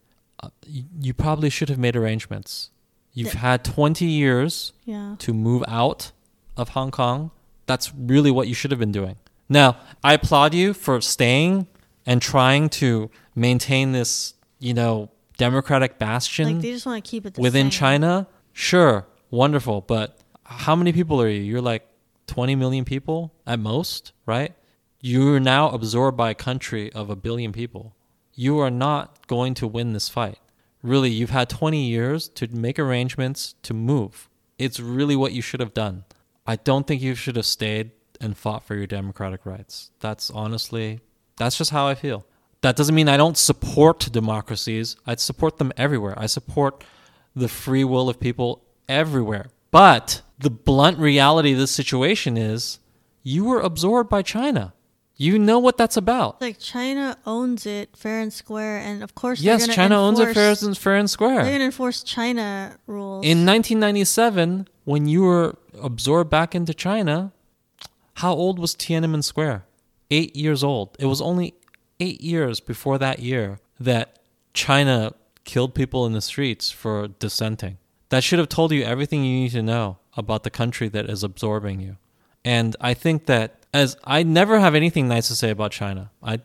[0.42, 2.68] Uh, you, you probably should have made arrangements.
[3.14, 3.40] You've Yeah.
[3.40, 5.16] had 20 years Yeah.
[5.20, 6.12] to move out
[6.56, 7.30] of Hong Kong.
[7.64, 9.16] That's really what you should have been doing.
[9.48, 11.66] Now, I applaud you for staying
[12.04, 17.24] and trying to maintain this, you know, democratic bastion Like they just want to keep
[17.24, 17.70] it within same.
[17.70, 18.26] China.
[18.52, 21.40] Sure, wonderful, but how many people are you?
[21.40, 21.86] You're like
[22.26, 24.54] 20 million people at most, right?
[25.00, 27.94] You're now absorbed by a country of a billion people.
[28.34, 30.38] You are not going to win this fight.
[30.82, 34.28] Really, you've had 20 years to make arrangements to move.
[34.58, 36.04] It's really what you should have done.
[36.46, 39.90] I don't think you should have stayed and fought for your democratic rights.
[40.00, 41.00] That's honestly,
[41.36, 42.26] that's just how I feel.
[42.60, 44.96] That doesn't mean I don't support democracies.
[45.06, 46.14] I support them everywhere.
[46.16, 46.82] I support
[47.34, 49.46] the free will of people everywhere.
[49.70, 52.80] But the blunt reality of this situation is
[53.22, 54.74] you were absorbed by China.
[55.20, 56.40] You know what that's about.
[56.40, 60.54] Like China owns it fair and square, and of course, Yes, China owns it fair
[60.62, 61.42] and, fair and square.
[61.42, 63.24] They're gonna enforce China rules.
[63.24, 67.32] In 1997, when you were absorbed back into China,
[68.18, 69.64] how old was Tiananmen Square?
[70.10, 70.96] Eight years old.
[70.98, 71.54] It was only
[72.00, 74.18] eight years before that year that
[74.54, 75.12] China
[75.44, 77.78] killed people in the streets for dissenting.
[78.08, 81.22] That should have told you everything you need to know about the country that is
[81.22, 81.96] absorbing you.
[82.44, 86.10] And I think that as I never have anything nice to say about China.
[86.20, 86.40] I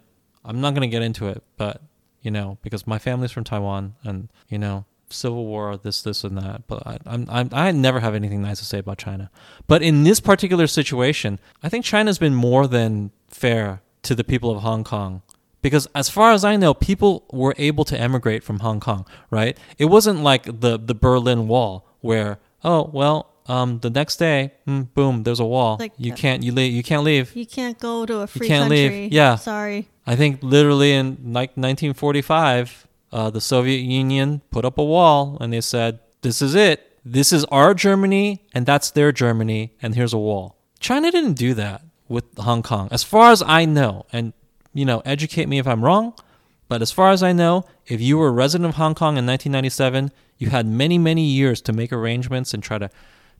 [0.45, 1.81] I'm not going to get into it, but
[2.21, 6.37] you know, because my family's from Taiwan and you know, civil war, this, this, and
[6.37, 6.67] that.
[6.67, 9.29] But I, I'm, I'm, I never have anything nice to say about China.
[9.67, 14.51] But in this particular situation, I think China's been more than fair to the people
[14.51, 15.21] of Hong Kong.
[15.61, 19.57] Because as far as I know, people were able to emigrate from Hong Kong, right?
[19.77, 24.93] It wasn't like the, the Berlin Wall where, oh, well, um, the next day, mm,
[24.93, 25.77] boom, there's a wall.
[25.79, 27.35] Like you can't you leave, you can't leave.
[27.35, 28.89] You can't go to a free you can't country.
[28.89, 29.13] leave.
[29.13, 29.35] Yeah.
[29.35, 29.89] Sorry.
[30.05, 35.53] I think literally in like 1945, uh, the Soviet Union put up a wall and
[35.53, 36.99] they said, "This is it.
[37.05, 41.53] This is our Germany, and that's their Germany, and here's a wall." China didn't do
[41.53, 44.05] that with Hong Kong, as far as I know.
[44.11, 44.33] And
[44.73, 46.13] you know, educate me if I'm wrong.
[46.67, 49.27] But as far as I know, if you were a resident of Hong Kong in
[49.27, 52.89] 1997, you had many, many years to make arrangements and try to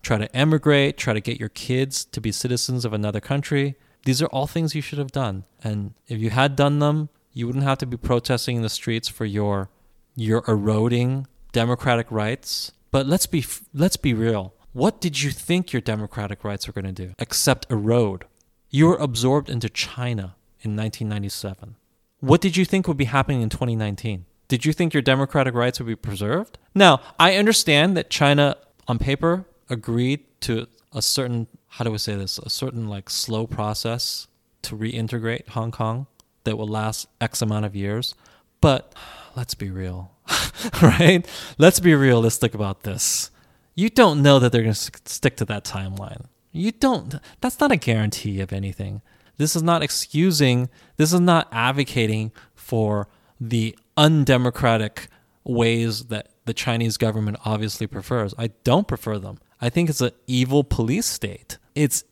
[0.03, 3.76] try to emigrate, try to get your kids to be citizens of another country.
[4.05, 5.45] These are all things you should have done.
[5.63, 9.07] And if you had done them, you wouldn't have to be protesting in the streets
[9.07, 9.69] for your
[10.15, 12.71] your eroding democratic rights.
[12.91, 14.53] But let's be let's be real.
[14.71, 18.25] What did you think your democratic rights were going to do except erode?
[18.69, 21.75] You were absorbed into China in 1997.
[22.19, 24.25] What did you think would be happening in 2019?
[24.47, 26.57] Did you think your democratic rights would be preserved?
[26.73, 28.55] Now, I understand that China
[28.88, 32.38] on paper agreed to a certain how do we say this?
[32.38, 34.27] A certain like slow process
[34.61, 36.05] to reintegrate Hong Kong
[36.43, 38.15] that will last X amount of years.
[38.61, 38.93] But
[39.35, 40.11] let's be real,
[40.81, 41.27] right?
[41.57, 43.31] Let's be realistic about this.
[43.75, 46.25] You don't know that they're going to stick to that timeline.
[46.51, 49.01] You don't, that's not a guarantee of anything.
[49.37, 53.07] This is not excusing, this is not advocating for
[53.41, 55.07] the undemocratic
[55.43, 58.33] ways that the Chinese government obviously prefers.
[58.37, 59.39] I don't prefer them.
[59.59, 61.57] I think it's an evil police state.
[61.73, 62.03] It's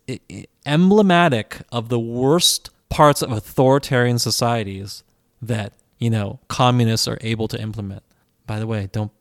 [0.66, 5.04] emblematic of the worst parts of authoritarian societies
[5.42, 8.04] that, you know, communists are able to implement.
[8.46, 9.12] By the way, don't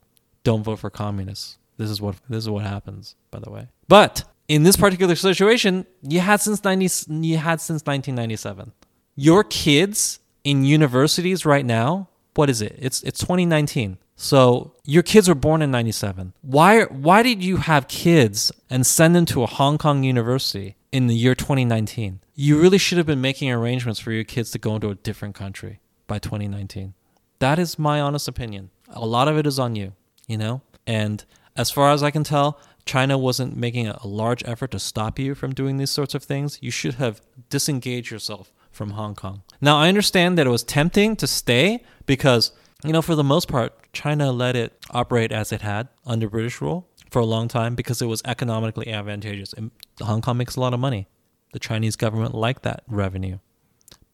[0.43, 1.57] don't vote for communists.
[1.79, 3.69] This is what this is what happens, by the way.
[3.89, 6.85] But in this particular situation, you had since 90
[7.25, 8.73] you had since 1997.
[9.15, 12.77] Your kids in universities right now, what is it?
[12.79, 13.99] It's it's 2019.
[14.17, 16.35] So your kids were born in 97.
[16.43, 21.07] Why why did you have kids and send them to a Hong Kong university in
[21.07, 22.21] the year 2019?
[22.43, 25.35] You really should have been making arrangements for your kids to go into a different
[25.35, 26.95] country by 2019.
[27.39, 28.71] That is my honest opinion.
[28.89, 29.93] A lot of it is on you,
[30.27, 30.63] you know?
[30.87, 31.23] And
[31.55, 35.35] as far as I can tell, China wasn't making a, large effort to stop you
[35.35, 36.59] from doing these sorts of things.
[36.63, 37.21] You should have
[37.51, 39.43] disengaged yourself from Hong Kong.
[39.61, 43.49] Now, I understand that it was tempting to stay because, you know, for the most
[43.49, 47.75] part, China let it operate as it had under British rule for a long time
[47.75, 49.53] because it was economically advantageous.
[49.53, 51.07] And Hong Kong makes a lot of money.
[51.53, 53.39] The Chinese government liked that revenue.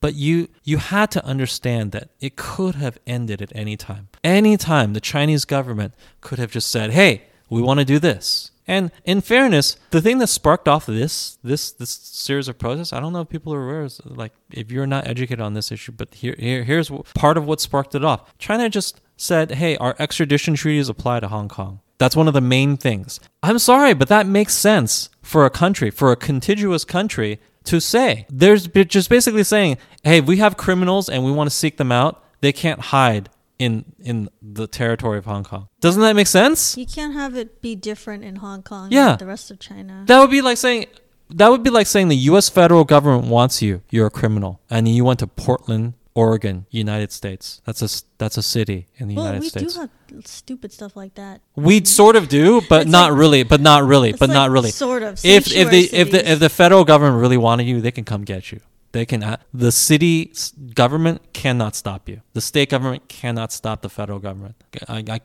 [0.00, 4.08] But you you had to understand that it could have ended at any time.
[4.22, 8.50] Any time the Chinese government could have just said, "Hey, we want to do this."
[8.68, 13.00] And in fairness, the thing that sparked off this this this series of protests, I
[13.00, 13.88] don't know if people are aware.
[14.04, 17.60] Like if you're not educated on this issue, but here, here here's part of what
[17.60, 18.36] sparked it off.
[18.38, 22.40] China just said, "Hey, our extradition treaties apply to Hong Kong." That's one of the
[22.40, 23.20] main things.
[23.42, 28.26] I'm sorry, but that makes sense for a country, for a contiguous country to say.
[28.30, 31.90] There's b- just basically saying, "Hey, we have criminals and we want to seek them
[31.90, 32.22] out.
[32.40, 33.28] They can't hide
[33.58, 36.76] in in the territory of Hong Kong." Doesn't that make sense?
[36.76, 39.08] You can't have it be different in Hong Kong Yeah.
[39.10, 40.04] than the rest of China.
[40.06, 40.86] That would be like saying
[41.34, 44.86] that would be like saying the US federal government wants you, you're a criminal, and
[44.88, 47.60] you went to Portland, Oregon, United States.
[47.66, 47.88] That's a
[48.18, 49.74] that's a city in the well, United we States.
[49.74, 49.90] do have
[50.26, 51.40] stupid stuff like that.
[51.54, 54.70] we sort of do, but not like- really, but not really, but like not really.
[54.70, 55.20] Sort of.
[55.24, 58.04] If if the sanctuary if the if the federal government really wanted you, they can
[58.04, 58.60] come get you.
[58.92, 59.22] They can.
[59.22, 60.32] uh, The city
[60.74, 62.22] government cannot stop you.
[62.32, 64.54] The state government cannot stop the federal government.
[64.88, 65.20] I, I,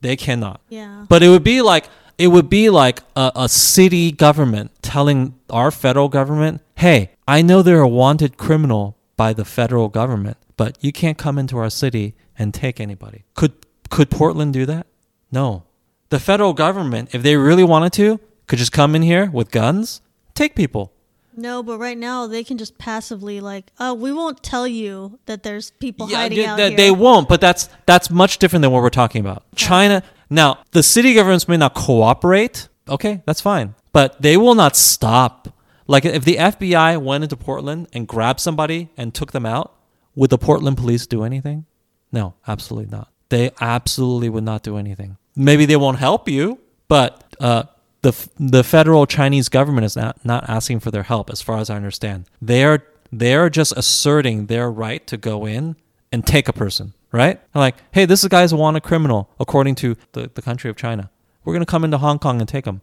[0.00, 0.60] they cannot.
[0.68, 1.06] yeah.
[1.08, 1.88] But it would be like
[2.18, 7.62] it would be like a, a city government telling our federal government, "Hey, I know
[7.62, 12.14] they're a wanted criminal by the federal government, but you can't come into our city
[12.38, 13.52] and take anybody." Could
[13.90, 14.86] could Portland do that?
[15.30, 15.64] No.
[16.08, 20.00] The federal government, if they really wanted to, could just come in here with guns,
[20.34, 20.92] take people.
[21.36, 25.42] No, but right now they can just passively like, oh, we won't tell you that
[25.42, 26.76] there's people hiding they, out they- here.
[26.76, 29.44] they won't, but that's that's much different than what we're talking about.
[29.54, 32.68] China now, the city governments may not cooperate.
[32.88, 35.48] Okay, that's fine, but they will not stop.
[35.86, 39.74] Like if the FBI went into Portland and grabbed somebody and took them out,
[40.14, 41.66] would the Portland police do anything?
[42.12, 43.10] No, absolutely not.
[43.28, 45.16] They absolutely would not do anything.
[45.34, 46.58] Maybe they won't help you,
[46.88, 47.64] but uh,
[48.02, 51.68] the the federal Chinese government is not not asking for their help, as far as
[51.68, 52.26] I understand.
[52.40, 52.82] They are
[53.12, 55.76] they are just asserting their right to go in
[56.12, 57.40] and take a person, right?
[57.54, 61.10] Like, hey, this guy's a wanted criminal according to the, the country of China.
[61.44, 62.80] We're gonna come into Hong Kong and take him,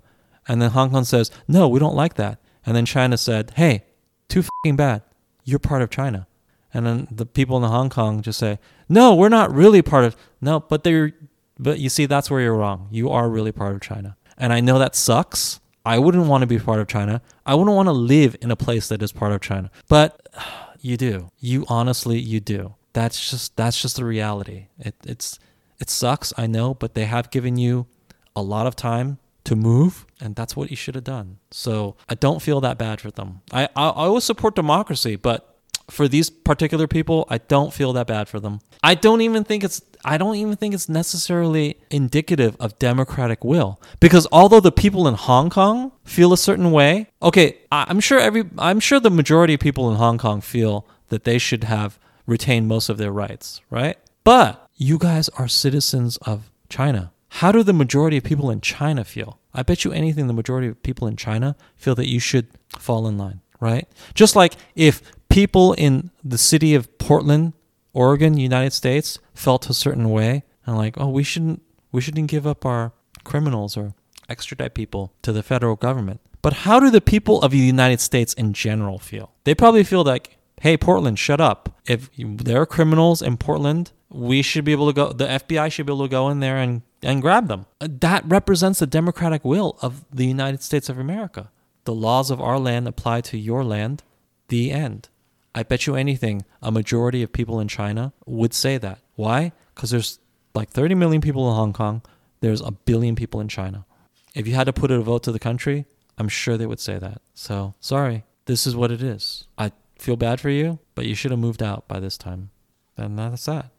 [0.47, 3.83] and then Hong Kong says, no, we don't like that, and then China said, hey,
[4.29, 5.01] too fucking bad,
[5.43, 6.27] you're part of China.
[6.73, 8.57] And then the people in Hong Kong just say,
[8.89, 11.13] "No, we're not really part of." No, but they're.
[11.59, 12.87] But you see, that's where you're wrong.
[12.89, 15.59] You are really part of China, and I know that sucks.
[15.85, 17.21] I wouldn't want to be part of China.
[17.45, 19.69] I wouldn't want to live in a place that is part of China.
[19.87, 20.27] But
[20.81, 21.29] you do.
[21.39, 22.73] You honestly, you do.
[22.93, 24.67] That's just that's just the reality.
[24.79, 25.39] It, it's
[25.79, 26.33] it sucks.
[26.37, 27.85] I know, but they have given you
[28.35, 32.15] a lot of time to move and that's what you should have done so i
[32.15, 35.53] don't feel that bad for them i i, I always support democracy but
[35.89, 38.59] for these particular people, I don't feel that bad for them.
[38.81, 43.81] I don't even think it's I don't even think it's necessarily indicative of democratic will
[43.99, 48.45] because although the people in Hong Kong feel a certain way, okay, I'm sure every
[48.57, 52.67] I'm sure the majority of people in Hong Kong feel that they should have retained
[52.67, 53.97] most of their rights, right?
[54.23, 57.11] But you guys are citizens of China.
[57.37, 59.39] How do the majority of people in China feel?
[59.53, 62.47] I bet you anything the majority of people in China feel that you should
[62.77, 63.87] fall in line, right?
[64.13, 67.53] Just like if people in the city of Portland,
[67.93, 72.47] Oregon, United States felt a certain way and like, oh, we shouldn't we shouldn't give
[72.47, 72.91] up our
[73.23, 73.93] criminals or
[74.27, 76.19] extradite people to the federal government.
[76.41, 79.31] But how do the people of the United States in general feel?
[79.45, 81.77] They probably feel like, hey, Portland, shut up.
[81.85, 85.85] If there are criminals in Portland, we should be able to go, the FBI should
[85.85, 87.65] be able to go in there and, and grab them.
[87.81, 91.51] Uh, that represents the democratic will of the United States of America.
[91.83, 94.03] The laws of our land apply to your land.
[94.47, 95.09] The end.
[95.53, 98.99] I bet you anything, a majority of people in China would say that.
[99.15, 99.51] Why?
[99.75, 100.19] Because there's
[100.55, 102.03] like 30 million people in Hong Kong,
[102.39, 103.85] there's a billion people in China.
[104.33, 105.85] If you had to put a vote to the country,
[106.17, 107.21] I'm sure they would say that.
[107.33, 109.47] So, sorry, this is what it is.
[109.57, 112.49] I feel bad for you, but you should have moved out by this time.
[112.97, 113.71] And that's that.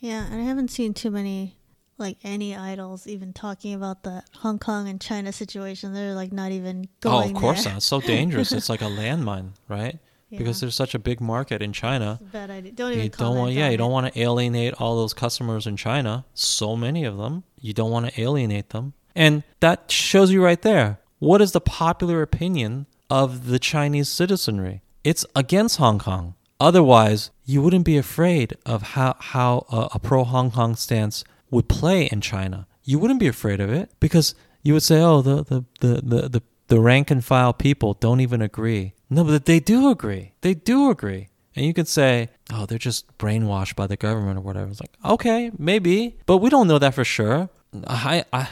[0.00, 1.56] Yeah, and I haven't seen too many
[1.98, 5.94] like any idols even talking about the Hong Kong and China situation.
[5.94, 7.32] They're like not even going.
[7.32, 7.72] Oh, of course there.
[7.72, 7.78] not.
[7.78, 8.52] It's so dangerous.
[8.58, 9.98] it's like a landmine, right?
[10.28, 10.38] Yeah.
[10.38, 12.18] Because there's such a big market in China.
[12.32, 12.72] Bad idea.
[12.72, 15.76] Don't even You don't want, yeah, you don't want to alienate all those customers in
[15.76, 16.24] China.
[16.32, 17.44] So many of them.
[17.60, 18.94] You don't want to alienate them.
[19.14, 21.00] And that shows you right there.
[21.18, 24.81] What is the popular opinion of the Chinese citizenry?
[25.04, 26.34] It's against Hong Kong.
[26.60, 31.68] Otherwise, you wouldn't be afraid of how, how a, a pro Hong Kong stance would
[31.68, 32.66] play in China.
[32.84, 36.28] You wouldn't be afraid of it because you would say, oh, the, the, the, the,
[36.28, 38.94] the, the rank and file people don't even agree.
[39.10, 40.32] No, but they do agree.
[40.40, 41.28] They do agree.
[41.54, 44.70] And you could say, oh, they're just brainwashed by the government or whatever.
[44.70, 47.50] It's like, okay, maybe, but we don't know that for sure.
[47.86, 48.48] I, I,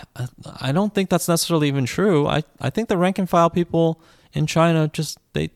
[0.61, 2.27] I don't think that's necessarily even true.
[2.27, 5.51] I, I think the rank and file people in China just, they,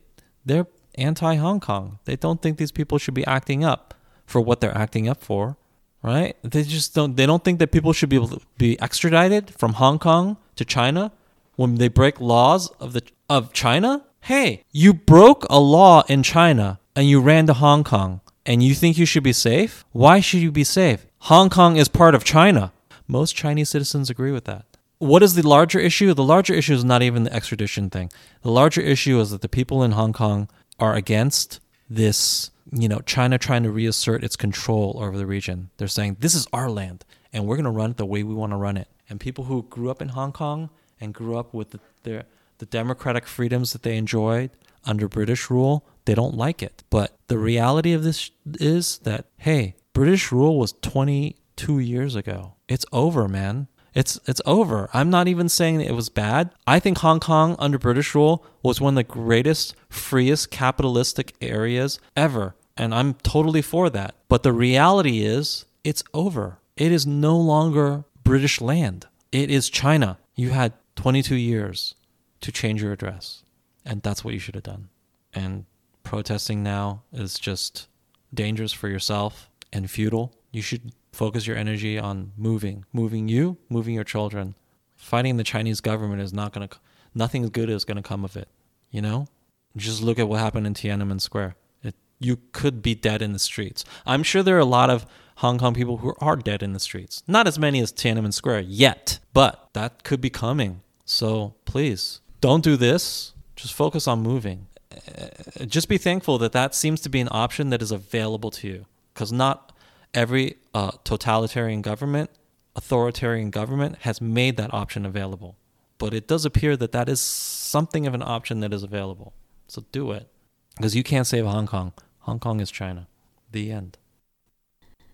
[0.45, 0.67] they're
[0.97, 1.99] anti Hong Kong.
[2.05, 3.93] They don't think these people should be acting up
[4.25, 5.57] for what they're acting up for,
[6.01, 6.35] right?
[6.43, 9.73] They just don't, they don't think that people should be able to be extradited from
[9.73, 11.11] Hong Kong to China
[11.55, 14.03] when they break laws of the, of China.
[14.21, 18.73] Hey, you broke a law in China and you ran to Hong Kong and you
[18.73, 19.85] think you should be safe?
[19.91, 21.05] Why should you be safe?
[21.19, 22.71] Hong Kong is part of China.
[23.07, 24.65] Most Chinese citizens agree with that.
[24.97, 26.13] What is the larger issue?
[26.13, 28.11] The larger issue is not even the extradition thing.
[28.43, 30.49] The larger issue is that the people in Hong Kong
[30.79, 31.59] are against
[31.89, 35.69] this, you know, China trying to reassert its control over the region.
[35.77, 37.05] They're saying, this is our land
[37.35, 38.87] and we're going to run it the way we want to run it.
[39.09, 40.69] And people who grew up in Hong Kong
[41.01, 42.23] and grew up with the, their,
[42.59, 44.51] the democratic freedoms that they enjoyed
[44.85, 46.83] under British rule, they don't like it.
[46.89, 52.53] But the reality of this is that, hey, British rule was 22 years ago.
[52.69, 53.67] It's over, man.
[53.95, 54.89] It's it's over.
[54.93, 56.51] I'm not even saying it was bad.
[56.67, 61.99] I think Hong Kong under British rule was one of the greatest, freest capitalistic areas
[62.15, 64.15] ever, and I'm totally for that.
[64.27, 66.59] But the reality is, it's over.
[66.75, 69.07] It is no longer British land.
[69.31, 70.17] It is China.
[70.35, 71.95] You had 22 years
[72.41, 73.43] to change your address,
[73.85, 74.89] and that's what you should have done.
[75.33, 75.65] And
[76.03, 77.87] protesting now is just
[78.33, 80.33] dangerous for yourself and futile.
[80.55, 84.55] You should focus your energy on moving, moving you, moving your children.
[84.95, 86.77] Fighting the Chinese government is not going to,
[87.13, 88.47] nothing good is going to come of it.
[88.89, 89.27] You know?
[89.75, 91.57] Just look at what happened in Tiananmen Square.
[91.83, 93.83] It, you could be dead in the streets.
[94.05, 95.05] I'm sure there are a lot of
[95.39, 97.21] Hong Kong people who are dead in the streets.
[97.27, 100.79] Not as many as Tiananmen Square yet, but that could be coming.
[101.03, 103.33] So please don't do this.
[103.57, 104.67] Just focus on moving.
[104.89, 108.69] Uh, Just be thankful that that seems to be an option that is available to
[108.69, 109.73] you because not
[110.15, 112.31] every uh, totalitarian government,
[112.75, 115.57] authoritarian government has made that option available.
[115.97, 119.33] but it does appear that that is something of an option that is available.
[119.67, 120.27] So do it.
[120.75, 121.93] Because you can't save Hong Kong.
[122.19, 123.07] Hong Kong is China.
[123.51, 123.97] The end.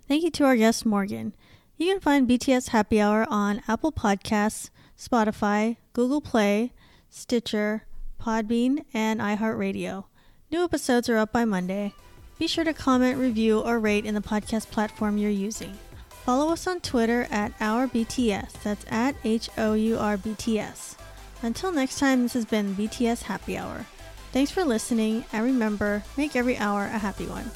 [0.08, 1.34] Thank you to our guest, Morgan.
[1.78, 6.74] You can find BTS Happy Hour on Apple Podcasts, Spotify, Google Play,
[7.12, 7.86] Stitcher,
[8.20, 10.06] Podbean, and iHeartRadio.
[10.52, 11.94] New episodes are up by Monday.
[12.42, 15.78] Be sure to comment, review, or rate in the podcast platform you're using.
[16.26, 18.64] Follow us on Twitter at HourBTS.
[18.64, 20.96] That's at H O U R B T S.
[21.44, 23.86] Until next time, this has been BTS Happy Hour.
[24.32, 27.52] Thanks for listening, and remember, make every hour a happy one.